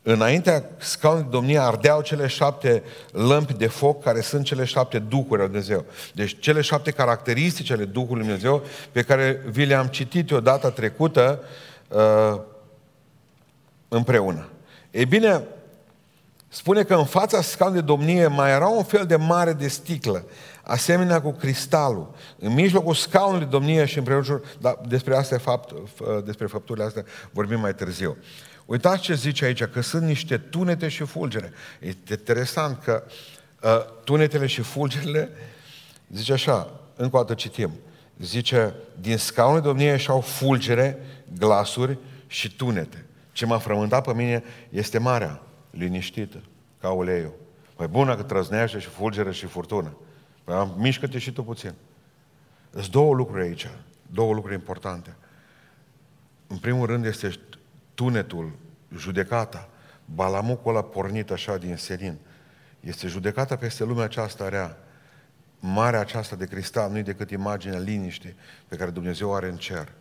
Înaintea 0.06 0.64
scaunului 0.76 1.24
de 1.30 1.36
domnie 1.36 1.58
ardeau 1.58 2.00
cele 2.00 2.26
șapte 2.26 2.82
lămpi 3.12 3.52
de 3.52 3.66
foc, 3.66 4.02
care 4.02 4.20
sunt 4.20 4.44
cele 4.44 4.64
șapte 4.64 4.98
duhuri 4.98 5.40
al 5.40 5.46
Dumnezeu. 5.46 5.84
Deci 6.14 6.36
cele 6.40 6.60
șapte 6.60 6.90
caracteristici 6.90 7.70
ale 7.70 7.84
Duhului 7.84 8.22
Dumnezeu, 8.22 8.62
pe 8.92 9.02
care 9.02 9.42
vi 9.46 9.64
le-am 9.64 9.86
citit 9.86 10.30
o 10.30 10.40
dată 10.40 10.70
trecută 10.70 11.40
uh, 11.88 12.40
împreună. 13.88 14.48
Ei 14.90 15.06
bine, 15.06 15.42
spune 16.48 16.82
că 16.82 16.94
în 16.94 17.04
fața 17.04 17.40
scaunului 17.40 17.80
de 17.80 17.86
domnie 17.86 18.26
mai 18.26 18.50
era 18.50 18.66
un 18.66 18.84
fel 18.84 19.06
de 19.06 19.16
mare 19.16 19.52
de 19.52 19.68
sticlă, 19.68 20.24
asemenea 20.64 21.20
cu 21.20 21.32
cristalul, 21.32 22.14
în 22.38 22.52
mijlocul 22.52 22.94
scaunului 22.94 23.46
domnie 23.46 23.84
și 23.84 23.98
împrejur, 23.98 24.42
dar 24.60 24.78
despre, 24.88 25.16
astea, 25.16 25.38
fapt, 25.38 25.74
despre 26.24 26.46
fapturile 26.46 26.84
astea 26.84 27.04
vorbim 27.30 27.60
mai 27.60 27.74
târziu. 27.74 28.16
Uitați 28.66 29.02
ce 29.02 29.14
zice 29.14 29.44
aici, 29.44 29.64
că 29.64 29.80
sunt 29.80 30.02
niște 30.02 30.38
tunete 30.38 30.88
și 30.88 31.04
fulgere. 31.04 31.52
E 31.80 31.94
interesant 32.10 32.82
că 32.82 33.04
uh, 33.62 33.84
tunetele 34.04 34.46
și 34.46 34.62
fulgerele, 34.62 35.30
zice 36.12 36.32
așa, 36.32 36.80
încă 36.96 37.16
o 37.16 37.18
dată 37.18 37.34
citim, 37.34 37.70
zice, 38.18 38.74
din 39.00 39.16
scaunul 39.16 39.60
domniei 39.60 39.98
și-au 39.98 40.20
fulgere, 40.20 40.98
glasuri 41.38 41.98
și 42.26 42.56
tunete. 42.56 43.04
Ce 43.32 43.46
m-a 43.46 43.58
frământat 43.58 44.04
pe 44.04 44.14
mine 44.14 44.44
este 44.70 44.98
marea, 44.98 45.42
liniștită, 45.70 46.42
ca 46.80 46.90
uleiul. 46.90 47.34
Păi 47.76 47.86
bună 47.86 48.16
că 48.16 48.22
trăznește 48.22 48.78
și 48.78 48.88
fulgere 48.88 49.32
și 49.32 49.46
furtună. 49.46 49.96
Da? 50.44 50.74
Mișcă-te 50.76 51.18
și 51.18 51.32
tu 51.32 51.42
puțin. 51.42 51.72
Sunt 52.72 52.88
două 52.88 53.14
lucruri 53.14 53.42
aici, 53.42 53.68
două 54.10 54.34
lucruri 54.34 54.54
importante. 54.54 55.16
În 56.46 56.56
primul 56.56 56.86
rând 56.86 57.04
este 57.04 57.38
tunetul, 57.94 58.52
judecata, 58.96 59.68
balamucul 60.04 60.70
ăla 60.70 60.82
pornit 60.82 61.30
așa 61.30 61.56
din 61.56 61.76
senin. 61.76 62.18
Este 62.80 63.06
judecata 63.06 63.56
peste 63.56 63.84
lumea 63.84 64.04
aceasta 64.04 64.48
rea. 64.48 64.78
Marea 65.58 66.00
aceasta 66.00 66.36
de 66.36 66.46
cristal 66.46 66.90
nu 66.90 66.98
e 66.98 67.02
decât 67.02 67.30
imaginea 67.30 67.78
liniștii 67.78 68.36
pe 68.68 68.76
care 68.76 68.90
Dumnezeu 68.90 69.34
are 69.34 69.48
în 69.48 69.56
cer. 69.56 69.92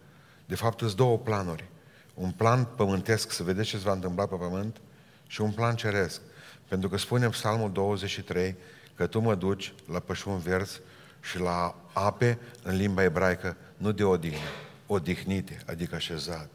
De 0.45 0.55
fapt, 0.55 0.79
sunt 0.79 0.95
două 0.95 1.17
planuri. 1.17 1.69
Un 2.13 2.31
plan 2.31 2.65
pământesc, 2.65 3.31
să 3.31 3.43
vedeți 3.43 3.67
ce 3.67 3.77
se 3.77 3.83
va 3.83 3.91
întâmpla 3.91 4.25
pe 4.25 4.35
pământ, 4.35 4.81
și 5.27 5.41
un 5.41 5.51
plan 5.51 5.75
ceresc. 5.75 6.21
Pentru 6.67 6.89
că 6.89 6.97
spune 6.97 7.25
în 7.25 7.31
Psalmul 7.31 7.71
23 7.71 8.55
că 8.95 9.07
tu 9.07 9.19
mă 9.19 9.35
duci 9.35 9.73
la 9.91 9.99
pășun 9.99 10.37
vers 10.37 10.79
și 11.21 11.39
la 11.39 11.75
ape 11.93 12.39
în 12.63 12.75
limba 12.75 13.03
ebraică, 13.03 13.57
nu 13.77 13.91
de 13.91 14.03
odihnă, 14.03 14.37
odihnite, 14.87 15.61
adică 15.65 15.95
așezat. 15.95 16.49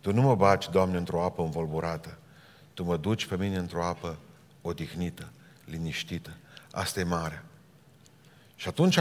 Tu 0.00 0.12
nu 0.12 0.20
mă 0.20 0.34
baci, 0.34 0.68
Doamne, 0.70 0.96
într-o 0.96 1.24
apă 1.24 1.42
învolburată. 1.42 2.18
Tu 2.74 2.82
mă 2.84 2.96
duci 2.96 3.26
pe 3.26 3.36
mine 3.36 3.56
într-o 3.56 3.84
apă 3.84 4.16
odihnită, 4.62 5.28
liniștită. 5.64 6.30
Asta 6.70 7.00
e 7.00 7.04
mare. 7.04 7.44
Și 8.56 8.68
atunci 8.68 8.98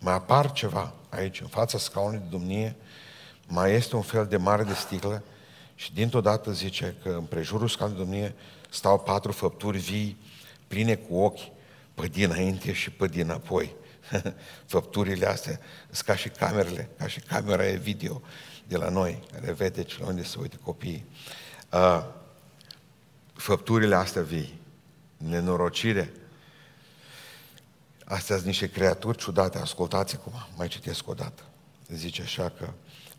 mai 0.00 0.14
apar 0.14 0.52
ceva 0.52 0.94
aici, 1.08 1.40
în 1.40 1.46
fața 1.46 1.78
scaunului 1.78 2.18
de 2.18 2.36
domnie, 2.36 2.76
mai 3.46 3.72
este 3.72 3.96
un 3.96 4.02
fel 4.02 4.26
de 4.26 4.36
mare 4.36 4.62
de 4.62 4.74
sticlă 4.74 5.22
și 5.74 5.94
dintr-o 5.94 6.20
dată 6.20 6.52
zice 6.52 6.94
că 7.02 7.08
în 7.08 7.24
prejurul 7.24 7.68
scaunului 7.68 8.04
de 8.04 8.10
domnie 8.10 8.34
stau 8.70 8.98
patru 8.98 9.32
făpturi 9.32 9.78
vii, 9.78 10.16
pline 10.66 10.94
cu 10.94 11.16
ochi, 11.16 11.40
pe 11.94 12.06
dinainte 12.06 12.72
și 12.72 12.90
pe 12.90 13.06
dinapoi. 13.06 13.74
Făpturile 14.66 15.26
astea 15.26 15.60
sunt 15.90 16.06
ca 16.06 16.16
și 16.16 16.28
camerele, 16.28 16.88
ca 16.98 17.06
și 17.06 17.20
camera 17.20 17.66
e 17.66 17.76
video 17.76 18.22
de 18.68 18.76
la 18.76 18.88
noi, 18.88 19.22
care 19.32 19.52
vede 19.52 19.82
ce 19.82 19.96
la 20.00 20.06
unde 20.06 20.22
se 20.22 20.36
uită 20.40 20.56
copiii. 20.62 21.04
Uh, 21.72 22.04
făpturile 23.32 23.94
astea 23.94 24.22
vii, 24.22 24.60
nenorocire, 25.16 26.12
astea 28.04 28.34
sunt 28.34 28.46
niște 28.46 28.70
creaturi 28.70 29.18
ciudate, 29.18 29.58
ascultați 29.58 30.18
cum 30.18 30.32
mai 30.56 30.68
citesc 30.68 31.08
o 31.08 31.14
dată. 31.14 31.42
Zice 31.88 32.22
așa 32.22 32.52
că 32.58 32.70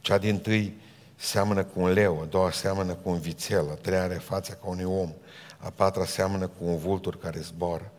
cea 0.01 0.17
din 0.17 0.39
tâi 0.39 0.77
seamănă 1.15 1.63
cu 1.63 1.79
un 1.79 1.91
leu, 1.91 2.21
a 2.21 2.25
doua 2.25 2.51
seamănă 2.51 2.93
cu 2.93 3.09
un 3.09 3.19
vițel, 3.19 3.69
a 3.71 3.73
treia 3.73 4.03
are 4.03 4.13
fața 4.13 4.53
ca 4.53 4.67
unui 4.67 4.83
om, 4.83 5.13
a 5.57 5.69
patra 5.69 6.05
seamănă 6.05 6.47
cu 6.47 6.65
un 6.65 6.77
vultur 6.77 7.17
care 7.17 7.39
zboară 7.39 7.91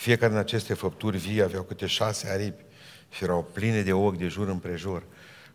Fiecare 0.00 0.32
din 0.32 0.40
aceste 0.40 0.74
făpturi 0.74 1.18
vii 1.18 1.42
aveau 1.42 1.62
câte 1.62 1.86
șase 1.86 2.28
aripi 2.28 2.64
și 3.10 3.24
erau 3.24 3.50
pline 3.52 3.82
de 3.82 3.92
ochi 3.92 4.16
de 4.16 4.28
jur 4.28 4.48
împrejur 4.48 5.02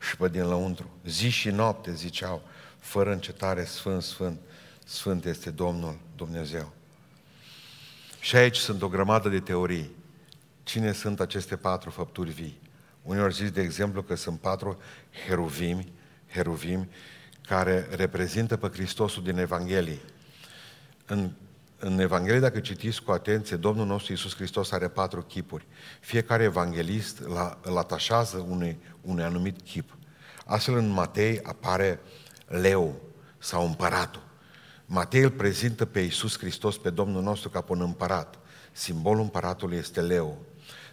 și 0.10 0.18
pe 0.18 0.30
din 0.30 0.48
lăuntru. 0.48 0.90
Zi 1.06 1.30
și 1.30 1.50
noapte 1.50 1.94
ziceau, 1.94 2.42
fără 2.80 3.12
încetare, 3.12 3.64
Sfânt, 3.64 4.04
Sfânt, 4.04 4.40
Sfânt 4.86 5.26
este 5.26 5.50
Domnul 5.50 5.98
Dumnezeu. 6.16 6.74
Și 8.20 8.36
aici 8.36 8.56
sunt 8.56 8.82
o 8.82 8.88
grămadă 8.88 9.30
de 9.30 9.40
teorii. 9.40 9.92
Cine 10.64 10.92
sunt 10.92 11.20
aceste 11.20 11.56
patru 11.56 11.90
făpturi 11.90 12.32
vii? 12.32 12.60
Unii 13.02 13.22
au 13.22 13.30
zis, 13.30 13.52
de 13.52 13.62
exemplu, 13.62 14.04
că 14.04 14.16
sunt 14.16 14.40
patru 14.40 14.80
heruvimi, 15.28 15.92
heruvimi 16.28 16.90
care 17.42 17.88
reprezintă 17.92 18.58
pe 18.58 18.68
Hristosul 18.68 19.24
din 19.24 19.38
Evanghelie. 19.38 20.00
În, 21.06 21.32
în 21.80 22.00
Evanghelie, 22.00 22.40
dacă 22.40 22.60
citiți 22.60 23.04
cu 23.04 23.12
atenție, 23.12 23.56
Domnul 23.56 23.86
nostru 23.86 24.12
Iisus 24.12 24.36
Hristos 24.36 24.72
are 24.72 24.88
patru 24.88 25.22
chipuri. 25.22 25.68
Fiecare 26.00 26.44
evanghelist 26.44 27.22
îl 27.62 27.78
atașează 27.78 28.46
unui, 28.50 28.80
unui 29.02 29.24
anumit 29.24 29.62
chip. 29.62 29.98
Astfel, 30.46 30.78
în 30.78 30.90
Matei 30.90 31.40
apare 31.44 32.00
leu 32.48 33.02
sau 33.38 33.66
împăratul. 33.66 34.24
Matei 34.86 35.22
îl 35.22 35.32
prezintă 35.32 35.86
pe 35.86 36.00
Iisus 36.00 36.38
Hristos, 36.38 36.78
pe 36.78 36.90
Domnul 36.90 37.22
nostru, 37.24 37.50
ca 37.50 37.62
pe 37.62 37.72
un 37.72 37.82
împărat. 37.82 38.40
Simbolul 38.72 39.22
împăratului 39.22 39.78
este 39.78 40.02
leu. 40.02 40.38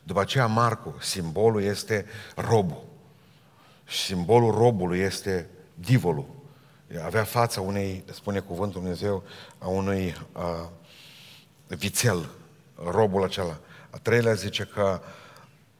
După 0.02 0.20
aceea 0.20 0.46
Marcu, 0.46 0.96
simbolul 1.00 1.62
este 1.62 2.06
robul. 2.36 2.84
Simbolul 3.84 4.50
robului 4.50 4.98
este 4.98 5.48
divolul. 5.74 6.41
Avea 7.04 7.24
fața 7.24 7.60
unei, 7.60 8.04
spune 8.12 8.38
cuvântul 8.38 8.80
Dumnezeu, 8.80 9.22
a 9.58 9.66
unui 9.66 10.16
a, 10.32 10.70
vițel, 11.66 12.28
robul 12.90 13.24
acela. 13.24 13.58
A 13.90 13.98
treilea 13.98 14.32
zice 14.32 14.64
că 14.64 15.00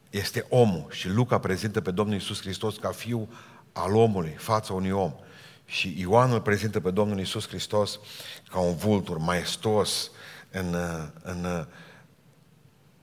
este 0.09 0.45
omul 0.49 0.85
și 0.89 1.09
Luca 1.09 1.39
prezintă 1.39 1.81
pe 1.81 1.91
Domnul 1.91 2.15
Iisus 2.15 2.41
Hristos 2.41 2.77
ca 2.77 2.89
fiu 2.89 3.29
al 3.71 3.95
omului, 3.95 4.35
fața 4.37 4.73
unui 4.73 4.91
om. 4.91 5.13
Și 5.65 5.95
Ioan 5.99 6.31
îl 6.31 6.41
prezintă 6.41 6.79
pe 6.79 6.91
Domnul 6.91 7.17
Iisus 7.17 7.47
Hristos 7.47 7.99
ca 8.51 8.59
un 8.59 8.75
vultur 8.75 9.17
maestos 9.17 10.11
în, 10.51 10.75
în, 11.21 11.67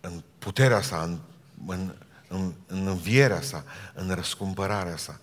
în 0.01 0.23
puterea 0.38 0.81
sa, 0.81 1.03
în, 1.03 1.18
în, 1.66 1.94
în, 2.29 2.53
în 2.66 2.87
învierea 2.87 3.40
sa, 3.40 3.64
în 3.94 4.14
răscumpărarea 4.14 4.96
sa. 4.96 5.20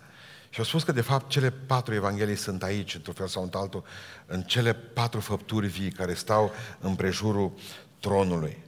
Și 0.50 0.60
au 0.60 0.66
spus 0.66 0.84
că, 0.84 0.92
de 0.92 1.02
fapt, 1.02 1.30
cele 1.30 1.50
patru 1.50 1.94
evanghelii 1.94 2.36
sunt 2.36 2.64
aici, 2.64 2.96
într-un 2.96 3.14
fel 3.14 3.28
sau 3.28 3.44
într-altul, 3.44 3.84
în 4.26 4.42
cele 4.42 4.74
patru 4.74 5.20
făpturi 5.20 5.68
vii 5.68 5.92
care 5.92 6.14
stau 6.14 6.52
în 6.80 6.96
prejurul 6.96 7.54
tronului. 8.00 8.66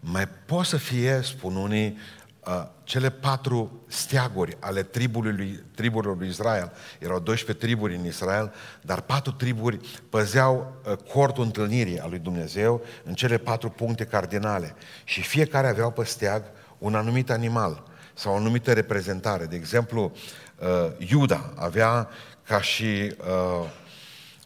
Mai 0.00 0.28
pot 0.28 0.64
să 0.64 0.76
fie, 0.76 1.20
spun 1.22 1.56
unii, 1.56 1.98
uh, 2.46 2.66
cele 2.84 3.10
patru 3.10 3.84
steaguri 3.86 4.56
ale 4.60 4.82
tribului, 4.82 5.62
triburilor 5.74 6.18
lui 6.18 6.28
Israel. 6.28 6.72
Erau 6.98 7.18
12 7.18 7.66
triburi 7.66 7.94
în 7.94 8.04
Israel, 8.04 8.52
dar 8.80 9.00
patru 9.00 9.32
triburi 9.32 9.80
păzeau 10.08 10.80
uh, 10.86 10.96
cortul 10.96 11.44
întâlnirii 11.44 12.00
a 12.00 12.06
lui 12.06 12.18
Dumnezeu 12.18 12.84
în 13.04 13.14
cele 13.14 13.38
patru 13.38 13.70
puncte 13.70 14.04
cardinale. 14.04 14.74
Și 15.04 15.22
fiecare 15.22 15.66
aveau 15.66 15.90
pe 15.90 16.04
steag 16.04 16.44
un 16.78 16.94
anumit 16.94 17.30
animal 17.30 17.82
sau 18.14 18.32
o 18.32 18.36
anumită 18.36 18.72
reprezentare. 18.72 19.44
De 19.44 19.56
exemplu, 19.56 20.02
uh, 20.02 20.20
Iuda 20.98 21.52
avea 21.56 22.08
ca 22.46 22.60
și 22.60 22.84
uh, 23.18 23.68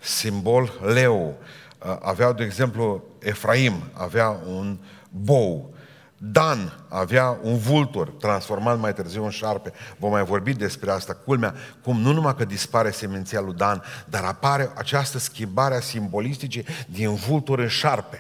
simbol 0.00 0.81
leu, 0.83 1.38
uh, 1.78 1.96
aveau, 2.00 2.33
de 2.33 2.44
exemplu, 2.44 3.04
Efraim 3.18 3.83
avea 3.92 4.28
un 4.46 4.78
bou, 5.11 5.72
Dan 6.20 6.87
avea 6.88 7.38
un 7.42 7.59
vultur 7.59 8.09
transformat 8.09 8.78
mai 8.78 8.94
târziu 8.94 9.24
în 9.24 9.31
șarpe. 9.31 9.72
Vom 9.98 10.11
mai 10.11 10.24
vorbi 10.24 10.52
despre 10.52 10.90
asta. 10.90 11.14
Culmea, 11.14 11.54
cum 11.83 12.00
nu 12.00 12.12
numai 12.12 12.35
că 12.37 12.44
dispare 12.44 12.90
seminția 12.90 13.40
lui 13.40 13.54
Dan, 13.54 13.83
dar 14.09 14.24
apare 14.24 14.70
această 14.74 15.18
schimbare 15.18 15.74
a 15.74 15.81
simbolisticii 15.81 16.64
din 16.87 17.14
vultur 17.14 17.59
în 17.59 17.68
șarpe. 17.68 18.18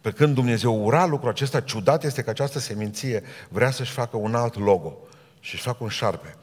Pe 0.00 0.10
când 0.10 0.34
Dumnezeu 0.34 0.84
ura 0.84 1.06
lucrul 1.06 1.30
acesta, 1.30 1.60
ciudat 1.60 2.04
este 2.04 2.22
că 2.22 2.30
această 2.30 2.58
seminție 2.58 3.22
vrea 3.48 3.70
să-și 3.70 3.92
facă 3.92 4.16
un 4.16 4.34
alt 4.34 4.58
logo 4.58 4.96
și 5.40 5.54
își 5.54 5.62
facă 5.62 5.78
un 5.80 5.88
șarpe. 5.88 6.34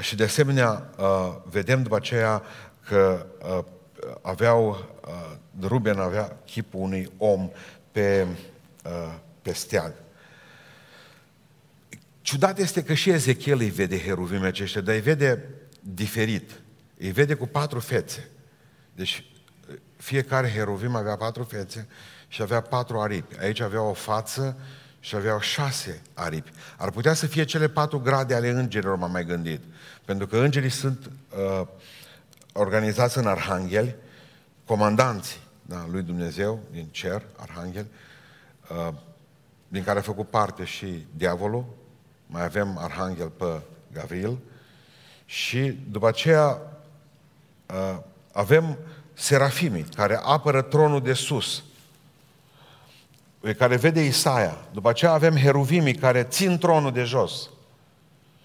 Și 0.00 0.16
de 0.16 0.24
asemenea, 0.24 0.90
uh, 0.98 1.36
vedem 1.50 1.82
după 1.82 1.96
aceea 1.96 2.42
că 2.86 3.26
uh, 3.42 3.64
aveau, 4.22 4.68
uh, 5.06 5.36
Ruben 5.60 5.98
avea 5.98 6.36
chipul 6.44 6.80
unui 6.80 7.12
om 7.16 7.50
pe, 7.92 8.26
pe 9.42 9.52
steag. 9.52 9.92
Ciudat 12.20 12.58
este 12.58 12.82
că 12.82 12.94
și 12.94 13.10
Ezechiel 13.10 13.58
îi 13.58 13.70
vede 13.70 14.00
heruvimii 14.00 14.46
aceștia, 14.46 14.80
dar 14.80 14.94
îi 14.94 15.00
vede 15.00 15.48
diferit. 15.80 16.50
Îi 16.98 17.10
vede 17.10 17.34
cu 17.34 17.46
patru 17.46 17.80
fețe. 17.80 18.28
Deci 18.94 19.24
fiecare 19.96 20.50
heruvim 20.50 20.94
avea 20.94 21.16
patru 21.16 21.42
fețe 21.42 21.88
și 22.28 22.42
avea 22.42 22.60
patru 22.60 23.00
aripi. 23.00 23.38
Aici 23.38 23.60
avea 23.60 23.82
o 23.82 23.92
față 23.92 24.56
și 25.04 25.14
aveau 25.16 25.40
șase 25.40 26.02
aripi. 26.14 26.50
Ar 26.76 26.90
putea 26.90 27.14
să 27.14 27.26
fie 27.26 27.44
cele 27.44 27.68
patru 27.68 27.98
grade 27.98 28.34
ale 28.34 28.48
îngerilor, 28.48 28.96
m-am 28.96 29.10
mai 29.10 29.24
gândit. 29.24 29.60
Pentru 30.04 30.26
că 30.26 30.36
îngerii 30.36 30.70
sunt 30.70 31.10
uh, 31.36 31.66
organizați 32.52 33.18
în 33.18 33.26
arhangheli, 33.26 33.94
comandanții 34.64 35.40
da, 35.62 35.86
lui 35.90 36.02
Dumnezeu 36.02 36.60
din 36.70 36.88
cer, 36.90 37.22
arhanghel, 37.36 37.86
uh, 38.68 38.94
din 39.68 39.84
care 39.84 39.98
a 39.98 40.02
făcut 40.02 40.28
parte 40.28 40.64
și 40.64 41.06
diavolul, 41.16 41.64
mai 42.26 42.44
avem 42.44 42.78
arhanghel 42.78 43.28
pe 43.28 43.60
Gavril 43.92 44.38
și 45.24 45.78
după 45.90 46.08
aceea 46.08 46.60
uh, 47.66 47.98
avem 48.32 48.78
serafimii 49.12 49.86
care 49.94 50.20
apără 50.22 50.62
tronul 50.62 51.02
de 51.02 51.12
sus, 51.12 51.62
pe 53.44 53.54
care 53.54 53.76
vede 53.76 54.04
Isaia. 54.04 54.56
După 54.72 54.88
aceea 54.88 55.12
avem 55.12 55.36
heruvimii 55.36 55.94
care 55.94 56.22
țin 56.22 56.58
tronul 56.58 56.92
de 56.92 57.02
jos. 57.02 57.50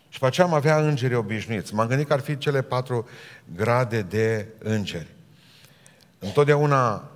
Și 0.09 0.13
după 0.13 0.25
aceea 0.25 0.47
am 0.47 0.53
avea 0.53 0.77
îngeri 0.77 1.15
obișnuiți. 1.15 1.73
M-am 1.73 1.87
gândit 1.87 2.07
că 2.07 2.13
ar 2.13 2.19
fi 2.19 2.37
cele 2.37 2.61
patru 2.61 3.07
grade 3.55 4.01
de 4.01 4.47
îngeri. 4.57 5.07
Întotdeauna 6.19 7.09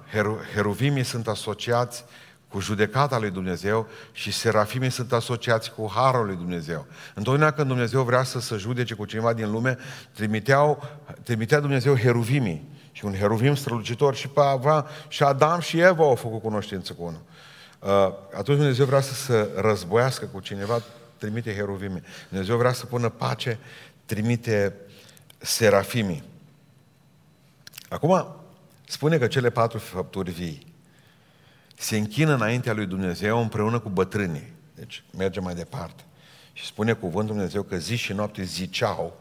heruvimii 0.53 1.03
sunt 1.03 1.27
asociați 1.27 2.05
cu 2.47 2.59
judecata 2.59 3.19
lui 3.19 3.31
Dumnezeu 3.31 3.87
și 4.11 4.31
serafimii 4.31 4.89
sunt 4.89 5.13
asociați 5.13 5.71
cu 5.73 5.91
harul 5.95 6.25
lui 6.25 6.35
Dumnezeu. 6.35 6.85
Întotdeauna 7.13 7.51
când 7.51 7.67
Dumnezeu 7.67 8.03
vrea 8.03 8.23
să 8.23 8.39
se 8.39 8.55
judece 8.55 8.93
cu 8.93 9.05
cineva 9.05 9.33
din 9.33 9.51
lume, 9.51 9.77
trimiteau, 10.13 10.83
trimitea 11.23 11.59
Dumnezeu 11.59 11.97
heruvimii 11.97 12.69
și 12.91 13.05
un 13.05 13.13
heruvim 13.13 13.55
strălucitor 13.55 14.15
și 14.15 14.27
pe 14.27 14.41
Avram 14.41 14.85
și 15.07 15.23
Adam 15.23 15.59
și 15.59 15.79
Eva 15.79 16.03
au 16.03 16.15
făcut 16.15 16.41
cunoștință 16.41 16.93
cu 16.93 17.03
unul. 17.03 17.21
Uh, 17.83 17.89
atunci 18.33 18.57
Dumnezeu 18.57 18.85
vrea 18.85 19.01
să 19.01 19.13
se 19.13 19.49
războiască 19.55 20.25
cu 20.25 20.39
cineva, 20.39 20.81
trimite 21.17 21.53
heruvimii. 21.53 22.03
Dumnezeu 22.29 22.57
vrea 22.57 22.73
să 22.73 22.85
pună 22.85 23.09
pace, 23.09 23.59
trimite 24.05 24.75
serafimii. 25.37 26.23
Acum, 27.89 28.35
spune 28.87 29.17
că 29.17 29.27
cele 29.27 29.49
patru 29.49 29.77
făpturi 29.77 30.31
vii 30.31 30.73
se 31.83 31.97
închină 31.97 32.33
înaintea 32.33 32.73
lui 32.73 32.85
Dumnezeu 32.85 33.39
împreună 33.39 33.79
cu 33.79 33.89
bătrânii. 33.89 34.53
Deci 34.75 35.03
merge 35.17 35.39
mai 35.39 35.55
departe. 35.55 36.03
Și 36.53 36.65
spune 36.65 36.93
cuvântul 36.93 37.35
Dumnezeu 37.35 37.63
că 37.63 37.77
zi 37.77 37.95
și 37.95 38.13
noapte 38.13 38.43
ziceau, 38.43 39.19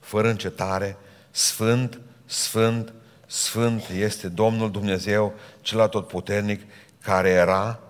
fără 0.00 0.28
încetare, 0.28 0.96
Sfânt, 1.30 2.00
Sfânt, 2.24 2.92
Sfânt 3.26 3.88
este 3.88 4.28
Domnul 4.28 4.70
Dumnezeu, 4.70 5.34
cel 5.60 5.80
atotputernic, 5.80 6.62
care 7.00 7.28
era, 7.28 7.80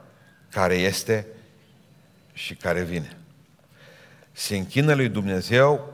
care 0.51 0.75
este 0.75 1.27
și 2.33 2.55
care 2.55 2.83
vine. 2.83 3.17
Se 4.33 4.57
închină 4.57 4.95
lui 4.95 5.09
Dumnezeu 5.09 5.93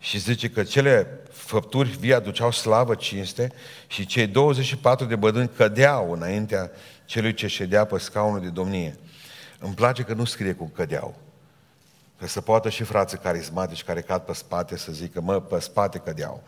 și 0.00 0.18
zice 0.18 0.50
că 0.50 0.62
cele 0.62 1.20
făpturi 1.30 1.88
vii 1.88 2.14
aduceau 2.14 2.50
slavă, 2.50 2.94
cinste 2.94 3.52
și 3.86 4.06
cei 4.06 4.26
24 4.26 5.06
de 5.06 5.16
bădâni 5.16 5.50
cădeau 5.56 6.12
înaintea 6.12 6.70
celui 7.04 7.34
ce 7.34 7.46
ședea 7.46 7.84
pe 7.84 7.98
scaunul 7.98 8.40
de 8.40 8.48
domnie. 8.48 8.98
Îmi 9.58 9.74
place 9.74 10.02
că 10.02 10.14
nu 10.14 10.24
scrie 10.24 10.52
cu 10.52 10.70
cădeau. 10.74 11.14
Că 12.18 12.26
să 12.26 12.40
poată 12.40 12.68
și 12.68 12.82
frații 12.82 13.18
carismatici 13.18 13.84
care 13.84 14.00
cad 14.00 14.22
pe 14.22 14.32
spate 14.32 14.76
să 14.76 14.92
zică, 14.92 15.20
mă, 15.20 15.40
pe 15.40 15.58
spate 15.58 15.98
cădeau. 15.98 16.42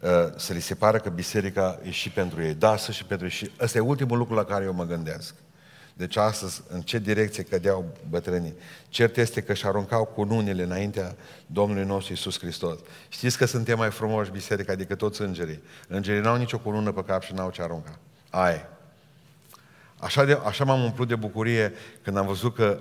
Uh, 0.00 0.10
să 0.36 0.52
li 0.52 0.60
se 0.60 0.74
pară 0.74 0.98
că 0.98 1.08
biserica 1.08 1.78
e 1.82 1.90
și 1.90 2.10
pentru 2.10 2.42
ei. 2.42 2.54
Da, 2.54 2.76
să 2.76 2.92
și 2.92 3.04
pentru 3.04 3.26
ei. 3.26 3.32
Și 3.32 3.50
ăsta 3.60 3.78
e 3.78 3.80
ultimul 3.80 4.18
lucru 4.18 4.34
la 4.34 4.44
care 4.44 4.64
eu 4.64 4.72
mă 4.72 4.84
gândesc. 4.84 5.34
Deci 5.98 6.16
astăzi, 6.16 6.62
în 6.68 6.80
ce 6.80 6.98
direcție 6.98 7.42
cădeau 7.42 7.96
bătrânii? 8.08 8.54
Cert 8.88 9.16
este 9.16 9.40
că 9.40 9.52
își 9.52 9.66
aruncau 9.66 10.04
cununile 10.04 10.62
înaintea 10.62 11.16
Domnului 11.46 11.84
nostru 11.84 12.12
Iisus 12.12 12.38
Hristos. 12.38 12.78
Știți 13.08 13.38
că 13.38 13.44
suntem 13.44 13.78
mai 13.78 13.90
frumoși 13.90 14.30
biserica 14.30 14.74
decât 14.74 14.98
toți 14.98 15.20
îngerii. 15.20 15.62
Îngerii 15.88 16.20
n-au 16.20 16.36
nicio 16.36 16.58
cunună 16.58 16.92
pe 16.92 17.04
cap 17.04 17.22
și 17.22 17.34
n-au 17.34 17.50
ce 17.50 17.62
arunca. 17.62 17.98
Aia 18.30 18.68
Așa, 20.00 20.24
de, 20.24 20.38
așa 20.44 20.64
m-am 20.64 20.82
umplut 20.82 21.08
de 21.08 21.16
bucurie 21.16 21.72
când 22.02 22.16
am 22.16 22.26
văzut 22.26 22.54
că, 22.54 22.80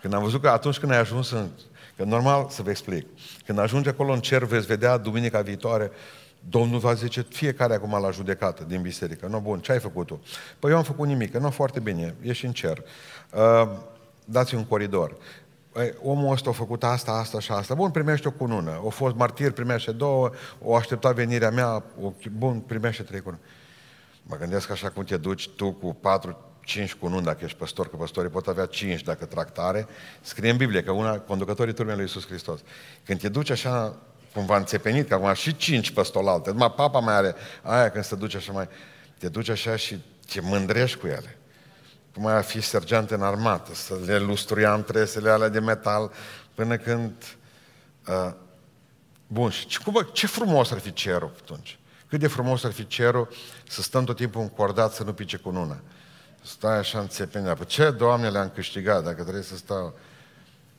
când 0.00 0.14
am 0.14 0.22
văzut 0.22 0.42
că 0.42 0.48
atunci 0.48 0.78
când 0.78 0.92
ai 0.92 0.98
ajuns 0.98 1.30
în... 1.30 1.48
Că 1.96 2.04
normal, 2.04 2.46
să 2.50 2.62
vă 2.62 2.70
explic, 2.70 3.06
când 3.44 3.58
ajungi 3.58 3.88
acolo 3.88 4.12
în 4.12 4.20
cer, 4.20 4.44
veți 4.44 4.66
vedea 4.66 4.96
duminica 4.96 5.40
viitoare, 5.40 5.90
Domnul 6.48 6.78
va 6.78 6.94
zice 6.94 7.26
fiecare 7.28 7.74
acum 7.74 8.00
la 8.00 8.10
judecată 8.10 8.64
din 8.64 8.82
biserică. 8.82 9.26
Nu, 9.26 9.38
bun, 9.38 9.60
ce 9.60 9.72
ai 9.72 9.78
făcut 9.78 10.06
tu? 10.06 10.22
Păi 10.58 10.70
eu 10.70 10.76
am 10.76 10.82
făcut 10.82 11.06
nimic, 11.06 11.34
nu 11.34 11.50
foarte 11.50 11.80
bine, 11.80 12.14
ești 12.20 12.44
în 12.44 12.52
cer. 12.52 12.82
Uh, 13.32 13.70
dați 14.24 14.54
un 14.54 14.64
coridor. 14.64 15.16
Păi, 15.72 15.94
omul 16.02 16.32
ăsta 16.32 16.50
a 16.50 16.52
făcut 16.52 16.84
asta, 16.84 17.12
asta 17.12 17.40
și 17.40 17.52
asta. 17.52 17.74
Bun, 17.74 17.90
primește 17.90 18.28
o 18.28 18.30
cunună. 18.30 18.80
O 18.82 18.90
fost 18.90 19.14
martir, 19.14 19.50
primește 19.50 19.92
două, 19.92 20.30
o 20.60 20.76
aștepta 20.76 21.12
venirea 21.12 21.50
mea, 21.50 21.82
o, 22.00 22.12
bun, 22.36 22.58
primește 22.60 23.02
trei 23.02 23.20
cununi. 23.20 23.42
Mă 24.22 24.36
gândesc 24.36 24.70
așa 24.70 24.88
cum 24.88 25.04
te 25.04 25.16
duci 25.16 25.48
tu 25.48 25.72
cu 25.72 25.94
patru, 25.94 26.38
cinci 26.60 26.94
cununi 26.94 27.24
dacă 27.24 27.44
ești 27.44 27.56
păstor, 27.56 27.88
că 27.88 27.96
păstorii 27.96 28.30
pot 28.30 28.46
avea 28.46 28.66
cinci 28.66 29.02
dacă 29.02 29.24
tractare. 29.24 29.86
Scrie 30.20 30.50
în 30.50 30.56
Biblie 30.56 30.82
că 30.82 30.90
una, 30.90 31.18
conducătorii 31.18 31.74
turmei 31.74 31.94
lui 31.94 32.04
Iisus 32.04 32.26
Hristos. 32.26 32.60
Când 33.04 33.20
te 33.20 33.28
duci 33.28 33.50
așa, 33.50 33.98
cumva 34.36 34.56
înțepenit, 34.56 35.08
că 35.08 35.14
acum 35.14 35.32
și 35.32 35.56
cinci 35.56 35.90
păstolalte, 35.90 36.50
numai 36.50 36.72
papa 36.72 36.98
mai 36.98 37.14
are 37.14 37.34
aia 37.62 37.90
când 37.90 38.04
se 38.04 38.14
duce 38.14 38.36
așa 38.36 38.52
mai, 38.52 38.68
te 39.18 39.28
duci 39.28 39.48
așa 39.48 39.76
și 39.76 39.98
te 40.32 40.40
mândrești 40.40 40.98
cu 40.98 41.06
ele 41.06 41.36
cum 42.16 42.26
ar 42.26 42.44
fi 42.44 42.60
sergeant 42.60 43.10
în 43.10 43.22
armată, 43.22 43.74
să 43.74 43.98
le 44.04 44.18
lustruiam 44.18 44.84
tresele 44.84 45.30
alea 45.30 45.48
de 45.48 45.60
metal 45.60 46.12
până 46.54 46.76
când... 46.76 47.12
Uh, 48.08 48.32
bun, 49.26 49.50
și 49.50 49.66
ce, 49.66 49.78
cum, 49.84 50.08
ce 50.12 50.26
frumos 50.26 50.70
ar 50.70 50.78
fi 50.78 50.92
cerul 50.92 51.32
atunci. 51.42 51.78
Cât 52.08 52.20
de 52.20 52.26
frumos 52.26 52.64
ar 52.64 52.72
fi 52.72 52.86
cerul 52.86 53.28
să 53.68 53.82
stăm 53.82 54.04
tot 54.04 54.16
timpul 54.16 54.40
încordat 54.40 54.92
să 54.92 55.02
nu 55.02 55.12
pice 55.12 55.36
cu 55.36 55.50
nuna. 55.50 55.80
Stai 56.42 56.78
așa 56.78 56.98
în 56.98 57.08
țepenea. 57.08 57.54
Păi 57.54 57.66
ce, 57.66 57.90
Doamne, 57.90 58.30
le-am 58.30 58.50
câștigat 58.54 59.04
dacă 59.04 59.22
trebuie 59.22 59.42
să 59.42 59.56
stau... 59.56 59.98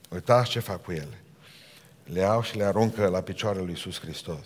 Uitați 0.10 0.50
ce 0.50 0.60
fac 0.60 0.84
cu 0.84 0.91
ele. 0.91 1.22
Le 2.08 2.20
iau 2.20 2.41
și 2.41 2.58
le 2.58 2.63
aruncă 2.63 3.08
la 3.08 3.22
picioarele 3.22 3.63
lui 3.63 3.72
Iisus 3.72 4.00
Hristos. 4.00 4.46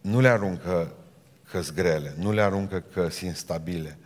Nu 0.00 0.20
le 0.20 0.28
aruncă 0.28 0.92
că 1.50 1.60
grele, 1.74 2.14
nu 2.18 2.32
le 2.32 2.42
aruncă 2.42 2.84
că 2.92 3.08
sunt 3.08 3.30
instabile, 3.30 3.98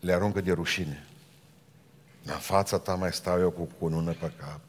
le 0.00 0.12
aruncă 0.12 0.40
de 0.40 0.52
rușine. 0.52 1.04
În 2.24 2.38
fața 2.38 2.78
ta 2.78 2.94
mai 2.94 3.12
stau 3.12 3.40
eu 3.40 3.50
cu 3.50 3.68
cunună 3.78 4.10
pe 4.10 4.32
cap. 4.40 4.60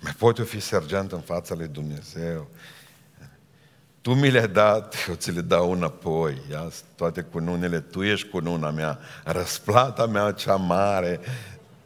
Mai 0.00 0.12
pot 0.18 0.38
eu 0.38 0.44
fi 0.44 0.60
sergent 0.60 1.12
în 1.12 1.20
fața 1.20 1.54
lui 1.54 1.68
Dumnezeu. 1.68 2.48
Tu 4.00 4.14
mi 4.14 4.30
le-ai 4.30 4.48
dat, 4.48 4.94
eu 5.08 5.14
ți 5.14 5.30
le 5.30 5.40
dau 5.40 5.72
înapoi. 5.72 6.42
Ia 6.50 6.70
toate 6.96 7.20
cununile, 7.20 7.80
tu 7.80 8.02
ești 8.02 8.28
cununa 8.28 8.70
mea, 8.70 8.98
răsplata 9.24 10.06
mea 10.06 10.32
cea 10.32 10.56
mare, 10.56 11.20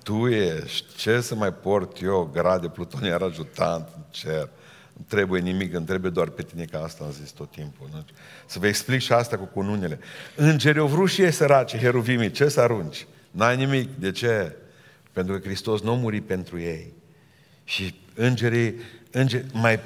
tu 0.02 0.28
ești. 0.28 0.96
Ce 0.96 1.20
să 1.20 1.34
mai 1.34 1.52
port 1.52 2.02
eu, 2.02 2.30
grade 2.32 2.68
plutoniar 2.68 3.22
ajutant 3.22 3.88
în 3.96 4.02
cer? 4.10 4.48
Nu 4.92 5.04
trebuie 5.08 5.40
nimic, 5.40 5.74
îmi 5.74 5.86
trebuie 5.86 6.10
doar 6.10 6.28
pe 6.28 6.42
tine, 6.42 6.64
ca 6.64 6.82
asta 6.82 7.04
am 7.04 7.10
zis 7.10 7.30
tot 7.30 7.50
timpul. 7.50 7.88
Nu? 7.92 8.04
Să 8.46 8.58
vă 8.58 8.66
explic 8.66 9.00
și 9.00 9.12
asta 9.12 9.38
cu 9.38 9.44
cununile. 9.44 9.98
Îngerii 10.36 10.80
au 10.80 10.86
vrut 10.86 11.10
și 11.10 11.22
ei 11.22 11.32
săraci, 11.32 11.76
heruvimii, 11.76 12.30
ce 12.30 12.48
să 12.48 12.60
arunci? 12.60 13.06
N-ai 13.30 13.56
nimic. 13.56 13.88
De 13.98 14.10
ce? 14.10 14.56
Pentru 15.12 15.38
că 15.38 15.40
Hristos 15.46 15.80
nu 15.80 15.90
a 15.90 15.94
murit 15.94 16.26
pentru 16.26 16.58
ei. 16.58 16.92
Și 17.64 17.94
îngerii, 18.14 18.74
îngeri, 19.10 19.46
mai, 19.52 19.80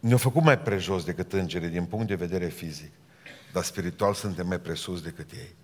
ne-au 0.00 0.18
făcut 0.18 0.42
mai 0.42 0.58
prejos 0.58 1.04
decât 1.04 1.32
îngerii 1.32 1.68
din 1.68 1.84
punct 1.84 2.06
de 2.06 2.14
vedere 2.14 2.46
fizic. 2.46 2.90
Dar 3.52 3.62
spiritual 3.62 4.14
suntem 4.14 4.46
mai 4.46 4.60
presus 4.60 5.02
decât 5.02 5.30
ei. 5.30 5.54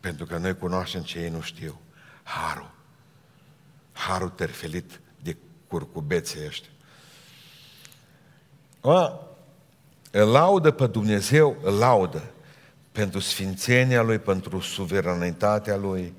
Pentru 0.00 0.26
că 0.26 0.36
noi 0.36 0.56
cunoaștem 0.56 1.02
ce 1.02 1.18
ei 1.18 1.28
nu 1.28 1.40
știu. 1.40 1.80
Harul. 2.22 2.75
Harul 3.96 4.28
terfelit 4.28 5.00
de 5.22 5.36
curcubețe 5.66 6.44
ăștia. 6.46 6.70
A, 8.80 9.20
îl 10.10 10.28
laudă 10.28 10.70
pe 10.70 10.86
Dumnezeu, 10.86 11.56
îl 11.62 11.74
laudă 11.74 12.30
pentru 12.92 13.18
sfințenia 13.18 14.02
Lui, 14.02 14.18
pentru 14.18 14.60
suveranitatea 14.60 15.76
Lui, 15.76 16.14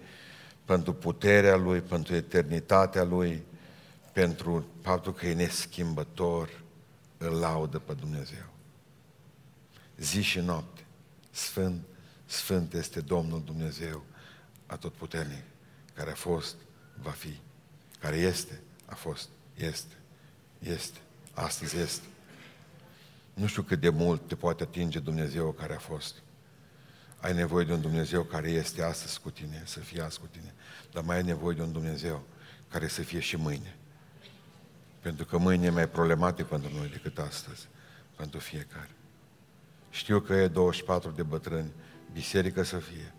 pentru 0.65 0.93
puterea 0.93 1.55
Lui, 1.55 1.81
pentru 1.81 2.15
eternitatea 2.15 3.03
Lui, 3.03 3.43
pentru 4.13 4.65
faptul 4.81 5.13
că 5.13 5.27
e 5.27 5.33
neschimbător, 5.33 6.49
îl 7.17 7.39
laudă 7.39 7.79
pe 7.79 7.93
Dumnezeu. 7.93 8.45
Zi 9.97 10.21
și 10.21 10.39
noapte, 10.39 10.85
Sfânt, 11.31 11.81
Sfânt 12.25 12.73
este 12.73 13.01
Domnul 13.01 13.41
Dumnezeu 13.45 14.03
atotputernic, 14.65 15.43
care 15.93 16.11
a 16.11 16.15
fost, 16.15 16.55
va 17.01 17.11
fi, 17.11 17.39
care 17.99 18.15
este, 18.15 18.61
a 18.85 18.95
fost, 18.95 19.29
este, 19.55 19.93
este, 20.59 20.97
astăzi 21.33 21.77
este. 21.77 22.05
Nu 23.33 23.47
știu 23.47 23.61
cât 23.61 23.79
de 23.79 23.89
mult 23.89 24.27
te 24.27 24.35
poate 24.35 24.63
atinge 24.63 24.99
Dumnezeu 24.99 25.51
care 25.51 25.73
a 25.75 25.79
fost. 25.79 26.15
Ai 27.19 27.33
nevoie 27.33 27.65
de 27.65 27.73
un 27.73 27.81
Dumnezeu 27.81 28.23
care 28.23 28.49
este 28.49 28.83
astăzi 28.83 29.19
cu 29.21 29.29
tine, 29.29 29.63
să 29.65 29.79
fie 29.79 30.01
azi 30.01 30.19
cu 30.19 30.27
tine. 30.31 30.53
Dar 30.91 31.03
mai 31.03 31.15
ai 31.15 31.23
nevoie 31.23 31.55
de 31.55 31.61
un 31.61 31.71
Dumnezeu 31.71 32.23
care 32.67 32.87
să 32.87 33.01
fie 33.01 33.19
și 33.19 33.35
mâine. 33.35 33.75
Pentru 34.99 35.25
că 35.25 35.37
mâine 35.37 35.65
e 35.65 35.69
mai 35.69 35.89
problematic 35.89 36.45
pentru 36.45 36.75
noi 36.75 36.89
decât 36.89 37.17
astăzi, 37.17 37.67
pentru 38.15 38.39
fiecare. 38.39 38.89
Știu 39.89 40.19
că 40.19 40.33
e 40.33 40.47
24 40.47 41.09
de 41.09 41.23
bătrâni, 41.23 41.71
biserică 42.13 42.63
să 42.63 42.77
fie. 42.77 43.13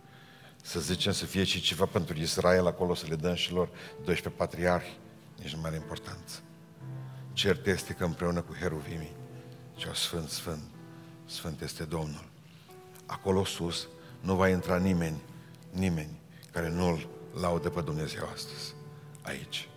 Să 0.69 0.81
zicem 0.81 1.13
să 1.13 1.25
fie 1.25 1.45
și 1.45 1.61
ceva 1.61 1.85
pentru 1.85 2.19
Israel 2.19 2.67
acolo, 2.67 2.95
să 2.95 3.07
le 3.09 3.15
dăm 3.15 3.35
și 3.35 3.53
lor 3.53 3.69
12 4.05 4.29
patriarhi, 4.29 4.99
nici 5.43 5.55
nu 5.55 5.61
mai 5.61 5.71
are 5.71 5.79
importanță. 5.79 6.41
Cert 7.33 7.67
este 7.67 7.93
că 7.93 8.05
împreună 8.05 8.41
cu 8.41 8.55
heruvimii 8.55 9.17
Cea 9.75 9.95
Sfânt, 9.95 10.29
Sfânt, 10.29 10.63
Sfânt 11.25 11.61
este 11.61 11.85
Domnul. 11.85 12.31
Acolo 13.07 13.45
sus 13.45 13.89
nu 14.21 14.35
va 14.35 14.49
intra 14.49 14.77
nimeni, 14.77 15.23
nimeni 15.71 16.21
care 16.53 16.69
nu-L 16.69 17.09
laudă 17.41 17.69
pe 17.69 17.81
Dumnezeu 17.81 18.29
astăzi. 18.35 18.75
Aici. 19.23 19.69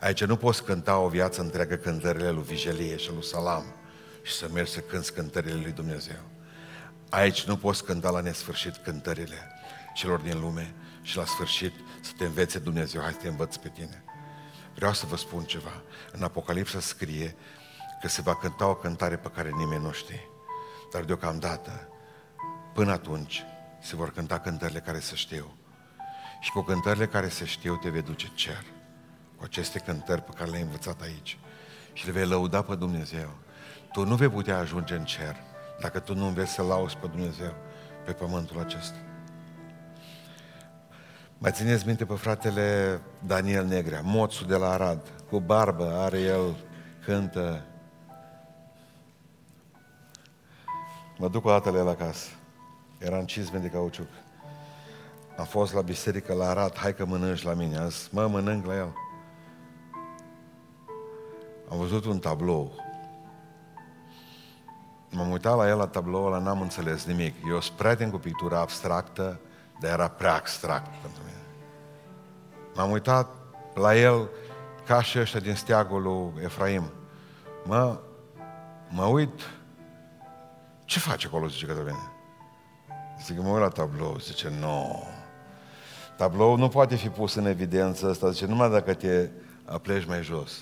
Aici 0.00 0.24
nu 0.24 0.36
poți 0.36 0.64
cânta 0.64 0.98
o 0.98 1.08
viață 1.08 1.40
întreagă 1.40 1.76
cântările 1.76 2.30
lui 2.30 2.42
Vigelie 2.42 2.96
și 2.96 3.12
lui 3.12 3.24
Salam 3.24 3.64
și 4.22 4.32
să 4.32 4.48
mergi 4.52 4.72
să 4.72 4.80
cânți 4.80 5.12
cântările 5.12 5.54
lui 5.54 5.72
Dumnezeu. 5.72 6.20
Aici 7.08 7.44
nu 7.44 7.56
poți 7.56 7.84
cânta 7.84 8.10
la 8.10 8.20
nesfârșit 8.20 8.76
cântările 8.76 9.52
celor 9.98 10.20
din 10.20 10.40
lume 10.40 10.74
și 11.02 11.16
la 11.16 11.24
sfârșit 11.24 11.72
să 12.00 12.12
te 12.16 12.24
învețe 12.24 12.58
Dumnezeu, 12.58 13.00
hai 13.00 13.12
să 13.12 13.18
te 13.18 13.28
învăț 13.28 13.56
pe 13.56 13.68
tine. 13.68 14.04
Vreau 14.74 14.92
să 14.92 15.06
vă 15.06 15.16
spun 15.16 15.44
ceva. 15.44 15.82
În 16.12 16.22
Apocalipsa 16.22 16.80
scrie 16.80 17.36
că 18.00 18.08
se 18.08 18.22
va 18.22 18.34
cânta 18.34 18.66
o 18.66 18.74
cântare 18.74 19.16
pe 19.16 19.28
care 19.28 19.50
nimeni 19.50 19.82
nu 19.82 19.92
știe. 19.92 20.28
Dar 20.92 21.04
deocamdată, 21.04 21.88
până 22.74 22.92
atunci, 22.92 23.44
se 23.80 23.96
vor 23.96 24.12
cânta 24.12 24.38
cântările 24.38 24.80
care 24.80 24.98
se 24.98 25.14
știu. 25.14 25.56
Și 26.40 26.50
cu 26.50 26.60
cântările 26.60 27.06
care 27.06 27.28
se 27.28 27.44
știu 27.44 27.76
te 27.76 27.88
vei 27.88 28.02
duce 28.02 28.30
cer. 28.34 28.64
Cu 29.36 29.44
aceste 29.44 29.78
cântări 29.78 30.22
pe 30.22 30.32
care 30.36 30.50
le-ai 30.50 30.62
învățat 30.62 31.00
aici. 31.00 31.38
Și 31.92 32.06
le 32.06 32.12
vei 32.12 32.26
lăuda 32.26 32.62
pe 32.62 32.74
Dumnezeu. 32.74 33.30
Tu 33.92 34.04
nu 34.04 34.14
vei 34.14 34.28
putea 34.28 34.58
ajunge 34.58 34.94
în 34.94 35.04
cer 35.04 35.36
dacă 35.80 35.98
tu 35.98 36.14
nu 36.14 36.26
înveți 36.26 36.52
să 36.52 36.62
lauzi 36.62 36.96
pe 36.96 37.06
Dumnezeu 37.06 37.54
pe 38.04 38.12
pământul 38.12 38.60
acesta. 38.60 39.07
Mai 41.40 41.52
țineți 41.52 41.86
minte 41.86 42.04
pe 42.04 42.14
fratele 42.14 43.00
Daniel 43.26 43.66
Negrea, 43.66 44.00
moțul 44.04 44.46
de 44.46 44.56
la 44.56 44.70
Arad, 44.70 45.00
cu 45.30 45.40
barbă 45.40 45.92
are 45.92 46.20
el, 46.20 46.56
cântă 47.04 47.62
Mă 51.18 51.28
duc 51.28 51.44
o 51.44 51.50
dată 51.50 51.70
la 51.70 51.78
el 51.78 51.88
acasă. 51.88 52.28
Era 52.98 53.18
în 53.18 53.26
cizme 53.26 53.58
de 53.58 53.68
cauciuc. 53.68 54.06
Am 55.36 55.44
fost 55.44 55.74
la 55.74 55.80
biserică 55.80 56.34
la 56.34 56.48
Arad, 56.48 56.76
hai 56.76 56.94
că 56.94 57.04
mănânci 57.04 57.42
la 57.42 57.54
mine. 57.54 57.76
Am 57.76 57.88
zis, 57.88 58.08
mă, 58.08 58.26
mănânc 58.26 58.66
la 58.66 58.76
el. 58.76 58.92
Am 61.70 61.78
văzut 61.78 62.04
un 62.04 62.18
tablou. 62.18 62.72
M-am 65.10 65.30
uitat 65.30 65.56
la 65.56 65.68
el 65.68 65.76
la 65.76 65.86
tablou 65.86 66.24
ăla, 66.24 66.38
n-am 66.38 66.60
înțeles 66.60 67.04
nimic. 67.04 67.34
Eu 67.48 67.60
sunt 67.60 67.76
prieten 67.76 68.10
cu 68.10 68.18
pictura 68.18 68.60
abstractă, 68.60 69.40
dar 69.80 69.90
era 69.92 70.08
prea 70.08 70.34
abstract 70.34 71.00
pentru 71.00 71.22
mine. 71.24 71.42
M-am 72.74 72.90
uitat 72.90 73.30
la 73.74 73.96
el 73.96 74.28
ca 74.86 75.02
și 75.02 75.18
ăștia 75.18 75.40
din 75.40 75.54
steagul 75.54 76.02
lui 76.02 76.44
Efraim. 76.44 76.92
Mă, 77.64 77.98
mă 78.88 79.04
uit 79.04 79.40
ce 80.84 80.98
face 80.98 81.26
acolo, 81.26 81.46
zice 81.46 81.66
Cătălina? 81.66 82.12
Zice, 83.24 83.40
mă 83.40 83.48
uit 83.48 83.60
la 83.60 83.68
tablou, 83.68 84.18
zice, 84.18 84.48
nu. 84.48 84.58
No. 84.58 85.02
Tablou 86.16 86.56
nu 86.56 86.68
poate 86.68 86.96
fi 86.96 87.08
pus 87.08 87.34
în 87.34 87.46
evidență 87.46 88.08
asta, 88.08 88.30
zice, 88.30 88.46
numai 88.46 88.70
dacă 88.70 88.94
te 88.94 89.28
apleci 89.64 90.06
mai 90.06 90.22
jos. 90.22 90.52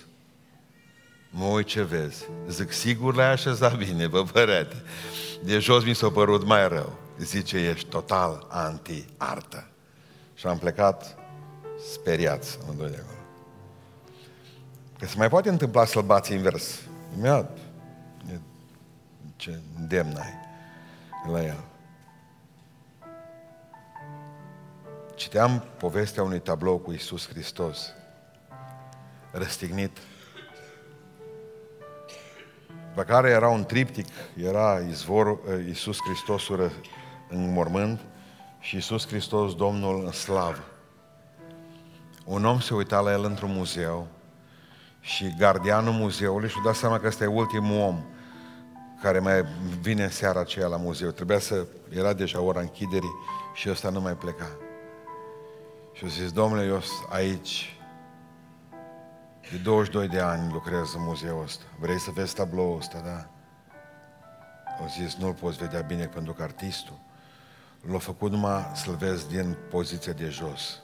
Mă 1.30 1.44
uit 1.44 1.66
ce 1.66 1.82
vezi. 1.82 2.26
Zic, 2.48 2.72
sigur 2.72 3.14
l-ai 3.14 3.30
așezat 3.30 3.76
bine, 3.76 4.06
bă, 4.06 4.22
părete. 4.22 4.82
De 5.44 5.58
jos 5.58 5.84
mi 5.84 5.94
s-a 5.94 6.10
părut 6.10 6.44
mai 6.44 6.68
rău. 6.68 7.05
Zice, 7.18 7.58
ești 7.58 7.88
total 7.88 8.46
anti-artă. 8.48 9.68
Și 10.34 10.46
am 10.46 10.58
plecat 10.58 11.16
speriați 11.92 12.58
amândoi 12.62 12.90
de 12.90 12.96
acolo. 12.96 13.18
Că 14.98 15.06
se 15.06 15.14
mai 15.16 15.28
poate 15.28 15.48
întâmpla 15.48 15.84
să-l 15.84 16.02
bați 16.02 16.32
invers. 16.32 16.80
Imediat. 17.16 17.58
Ce 19.36 19.58
îndemn 19.78 20.16
ai 20.16 20.34
la 21.30 21.44
el. 21.44 21.64
Citeam 25.14 25.64
povestea 25.78 26.22
unui 26.22 26.40
tablou 26.40 26.78
cu 26.78 26.92
Isus 26.92 27.28
Hristos, 27.28 27.92
răstignit, 29.30 29.98
pe 32.94 33.02
care 33.02 33.30
era 33.30 33.48
un 33.48 33.64
triptic, 33.64 34.06
era 34.36 34.78
izvorul, 34.88 35.40
eh, 35.48 35.66
Iisus 35.66 35.98
Hristos 36.06 36.48
în 37.28 37.52
mormânt 37.52 38.00
și 38.60 38.74
Iisus 38.74 39.06
Hristos 39.06 39.54
Domnul 39.54 40.04
în 40.04 40.12
slavă. 40.12 40.64
Un 42.24 42.44
om 42.44 42.60
se 42.60 42.74
uita 42.74 43.00
la 43.00 43.12
el 43.12 43.24
într-un 43.24 43.52
muzeu 43.52 44.06
și 45.00 45.34
gardianul 45.38 45.92
muzeului 45.92 46.48
și-a 46.48 46.60
dat 46.64 46.74
seama 46.74 46.98
că 46.98 47.06
ăsta 47.06 47.24
e 47.24 47.26
ultimul 47.26 47.80
om 47.80 48.04
care 49.02 49.18
mai 49.18 49.44
vine 49.80 50.02
în 50.02 50.10
seara 50.10 50.40
aceea 50.40 50.66
la 50.66 50.76
muzeu. 50.76 51.10
Trebuia 51.10 51.38
să, 51.38 51.66
era 51.90 52.12
deja 52.12 52.40
ora 52.40 52.60
închiderii 52.60 53.14
și 53.54 53.70
ăsta 53.70 53.90
nu 53.90 54.00
mai 54.00 54.16
pleca. 54.16 54.50
Și 55.92 56.04
a 56.04 56.08
zis, 56.08 56.32
domnule, 56.32 56.64
eu 56.64 56.80
aici 57.08 57.76
de 59.50 59.56
22 59.56 60.08
de 60.08 60.20
ani 60.20 60.52
lucrez 60.52 60.94
în 60.94 61.02
muzeul 61.02 61.42
ăsta. 61.42 61.64
Vrei 61.80 61.98
să 61.98 62.10
vezi 62.10 62.34
tabloul 62.34 62.76
ăsta, 62.76 62.98
da? 63.04 63.26
Au 64.80 64.88
zis, 64.88 65.14
nu-l 65.14 65.32
poți 65.32 65.58
vedea 65.58 65.80
bine 65.80 66.06
pentru 66.06 66.32
că 66.32 66.42
artistul 66.42 66.98
l-a 67.90 67.98
făcut 67.98 68.30
numai 68.30 68.70
să-l 68.74 68.94
vezi 68.94 69.28
din 69.28 69.56
poziția 69.70 70.12
de 70.12 70.28
jos. 70.28 70.80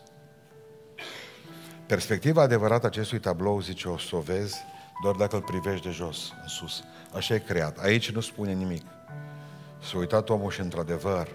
Perspectiva 1.86 2.42
adevărată 2.42 2.86
acestui 2.86 3.20
tablou, 3.20 3.61
zice, 3.61 3.88
o 3.88 3.98
să 3.98 4.16
o 4.16 4.20
vezi 4.20 4.64
doar 5.03 5.14
dacă 5.14 5.36
îl 5.36 5.42
privești 5.42 5.86
de 5.86 5.90
jos, 5.90 6.32
în 6.42 6.48
sus. 6.48 6.82
Așa 7.14 7.34
e 7.34 7.38
creat. 7.38 7.78
Aici 7.78 8.11
nu 8.11 8.20
spune 8.20 8.53
nimic. 8.53 8.86
S-a 9.82 9.98
uitat 9.98 10.28
omul 10.28 10.50
și, 10.50 10.61
într-adevăr, 10.61 11.28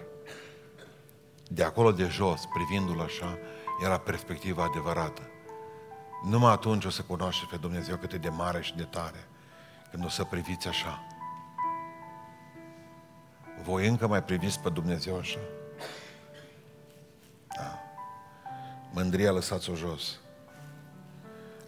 de 1.48 1.62
acolo 1.62 1.92
de 1.92 2.06
jos, 2.06 2.40
privindu-l 2.54 3.00
așa, 3.00 3.38
era 3.84 3.98
perspectiva 3.98 4.64
adevărată. 4.64 5.22
Numai 6.24 6.52
atunci 6.52 6.84
o 6.84 6.90
să 6.90 7.02
cunoaște 7.02 7.46
pe 7.50 7.56
Dumnezeu 7.56 7.96
cât 7.96 8.12
e 8.12 8.16
de 8.16 8.28
mare 8.28 8.62
și 8.62 8.76
de 8.76 8.82
tare, 8.82 9.28
când 9.90 10.04
o 10.04 10.08
să 10.08 10.24
priviți 10.24 10.68
așa. 10.68 11.06
Voi 13.62 13.88
încă 13.88 14.06
mai 14.06 14.22
priviți 14.24 14.60
pe 14.60 14.68
Dumnezeu 14.68 15.18
așa? 15.18 15.38
Da. 17.56 17.78
Mândria 18.92 19.30
lăsați-o 19.30 19.74
jos. 19.74 20.18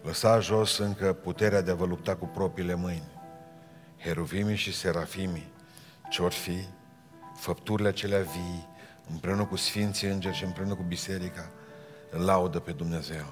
Lăsați 0.03 0.45
jos 0.45 0.77
încă 0.77 1.13
puterea 1.13 1.61
de 1.61 1.71
a 1.71 1.75
vă 1.75 1.85
lupta 1.85 2.15
cu 2.15 2.25
propriile 2.25 2.73
mâini. 2.73 3.09
Heruvimii 3.97 4.55
și 4.55 4.73
serafimii, 4.73 5.51
ce-or 6.09 6.31
fi, 6.31 6.67
făpturile 7.35 7.87
acelea 7.87 8.21
vii, 8.21 8.67
împreună 9.11 9.45
cu 9.45 9.55
Sfinții 9.55 10.07
Îngeri 10.07 10.35
și 10.35 10.43
împreună 10.43 10.75
cu 10.75 10.83
Biserica, 10.83 11.49
laudă 12.09 12.59
pe 12.59 12.71
Dumnezeu. 12.71 13.25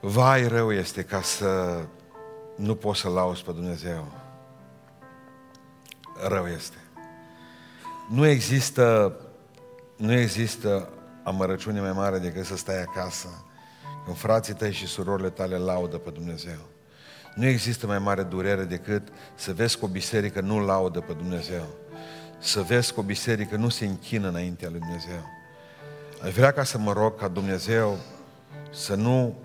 Vai 0.00 0.48
rău 0.48 0.72
este 0.72 1.02
ca 1.02 1.22
să 1.22 1.80
nu 2.56 2.74
poți 2.74 3.00
să 3.00 3.08
lauzi 3.08 3.42
pe 3.42 3.52
Dumnezeu. 3.52 4.12
Rău 6.28 6.46
este. 6.46 6.76
Nu 8.10 8.26
există, 8.26 9.16
nu 9.96 10.12
există 10.12 10.88
amărăciune 11.22 11.80
mai 11.80 11.92
mare 11.92 12.18
decât 12.18 12.44
să 12.44 12.56
stai 12.56 12.82
acasă 12.82 13.28
când 14.04 14.16
frații 14.16 14.54
tăi 14.54 14.72
și 14.72 14.86
surorile 14.86 15.30
tale 15.30 15.56
laudă 15.56 15.96
pe 15.96 16.10
Dumnezeu. 16.10 16.58
Nu 17.34 17.46
există 17.46 17.86
mai 17.86 17.98
mare 17.98 18.22
durere 18.22 18.64
decât 18.64 19.08
să 19.34 19.52
vezi 19.52 19.78
că 19.78 19.84
o 19.84 19.88
biserică 19.88 20.40
nu 20.40 20.64
laudă 20.64 21.00
pe 21.00 21.12
Dumnezeu. 21.12 21.66
Să 22.38 22.60
vezi 22.60 22.94
că 22.94 23.00
o 23.00 23.02
biserică 23.02 23.56
nu 23.56 23.68
se 23.68 23.86
închină 23.86 24.28
înaintea 24.28 24.68
lui 24.70 24.78
Dumnezeu. 24.78 25.30
Aș 26.22 26.32
vrea 26.32 26.52
ca 26.52 26.64
să 26.64 26.78
mă 26.78 26.92
rog 26.92 27.18
ca 27.18 27.28
Dumnezeu 27.28 27.98
să 28.72 28.94
nu 28.94 29.38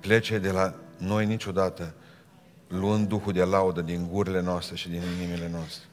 plece 0.00 0.38
de 0.38 0.50
la 0.50 0.74
noi 0.96 1.26
niciodată 1.26 1.94
luând 2.68 3.08
Duhul 3.08 3.32
de 3.32 3.44
laudă 3.44 3.80
din 3.80 4.08
gurile 4.12 4.40
noastre 4.40 4.76
și 4.76 4.88
din 4.88 5.02
inimile 5.16 5.48
noastre. 5.52 5.84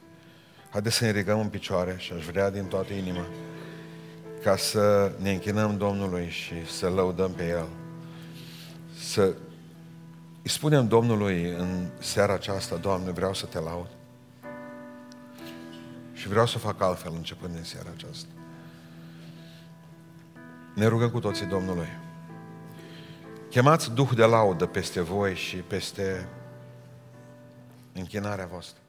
Haideți 0.70 0.96
să 0.96 1.04
ne 1.04 1.10
ridicăm 1.10 1.40
în 1.40 1.48
picioare 1.48 1.94
și 1.98 2.12
aș 2.12 2.24
vrea 2.24 2.50
din 2.50 2.64
toată 2.64 2.92
inima 2.92 3.26
ca 4.42 4.56
să 4.56 5.12
ne 5.18 5.32
închinăm 5.32 5.76
Domnului 5.76 6.28
și 6.28 6.66
să 6.66 6.88
lăudăm 6.88 7.32
pe 7.32 7.48
El. 7.48 7.66
Să 8.98 9.22
îi 10.42 10.50
spunem 10.50 10.88
Domnului 10.88 11.48
în 11.48 11.86
seara 11.98 12.32
aceasta, 12.32 12.76
Doamne, 12.76 13.10
vreau 13.10 13.34
să 13.34 13.46
te 13.46 13.58
laud. 13.58 13.88
Și 16.12 16.28
vreau 16.28 16.46
să 16.46 16.58
fac 16.58 16.82
altfel 16.82 17.12
începând 17.14 17.54
din 17.54 17.64
seara 17.64 17.88
aceasta. 17.96 18.28
Ne 20.74 20.86
rugăm 20.86 21.10
cu 21.10 21.20
toții 21.20 21.46
Domnului. 21.46 21.88
Chemați 23.50 23.90
Duh 23.90 24.10
de 24.14 24.24
laudă 24.24 24.66
peste 24.66 25.00
voi 25.00 25.34
și 25.34 25.56
peste 25.56 26.28
închinarea 27.92 28.46
voastră. 28.46 28.80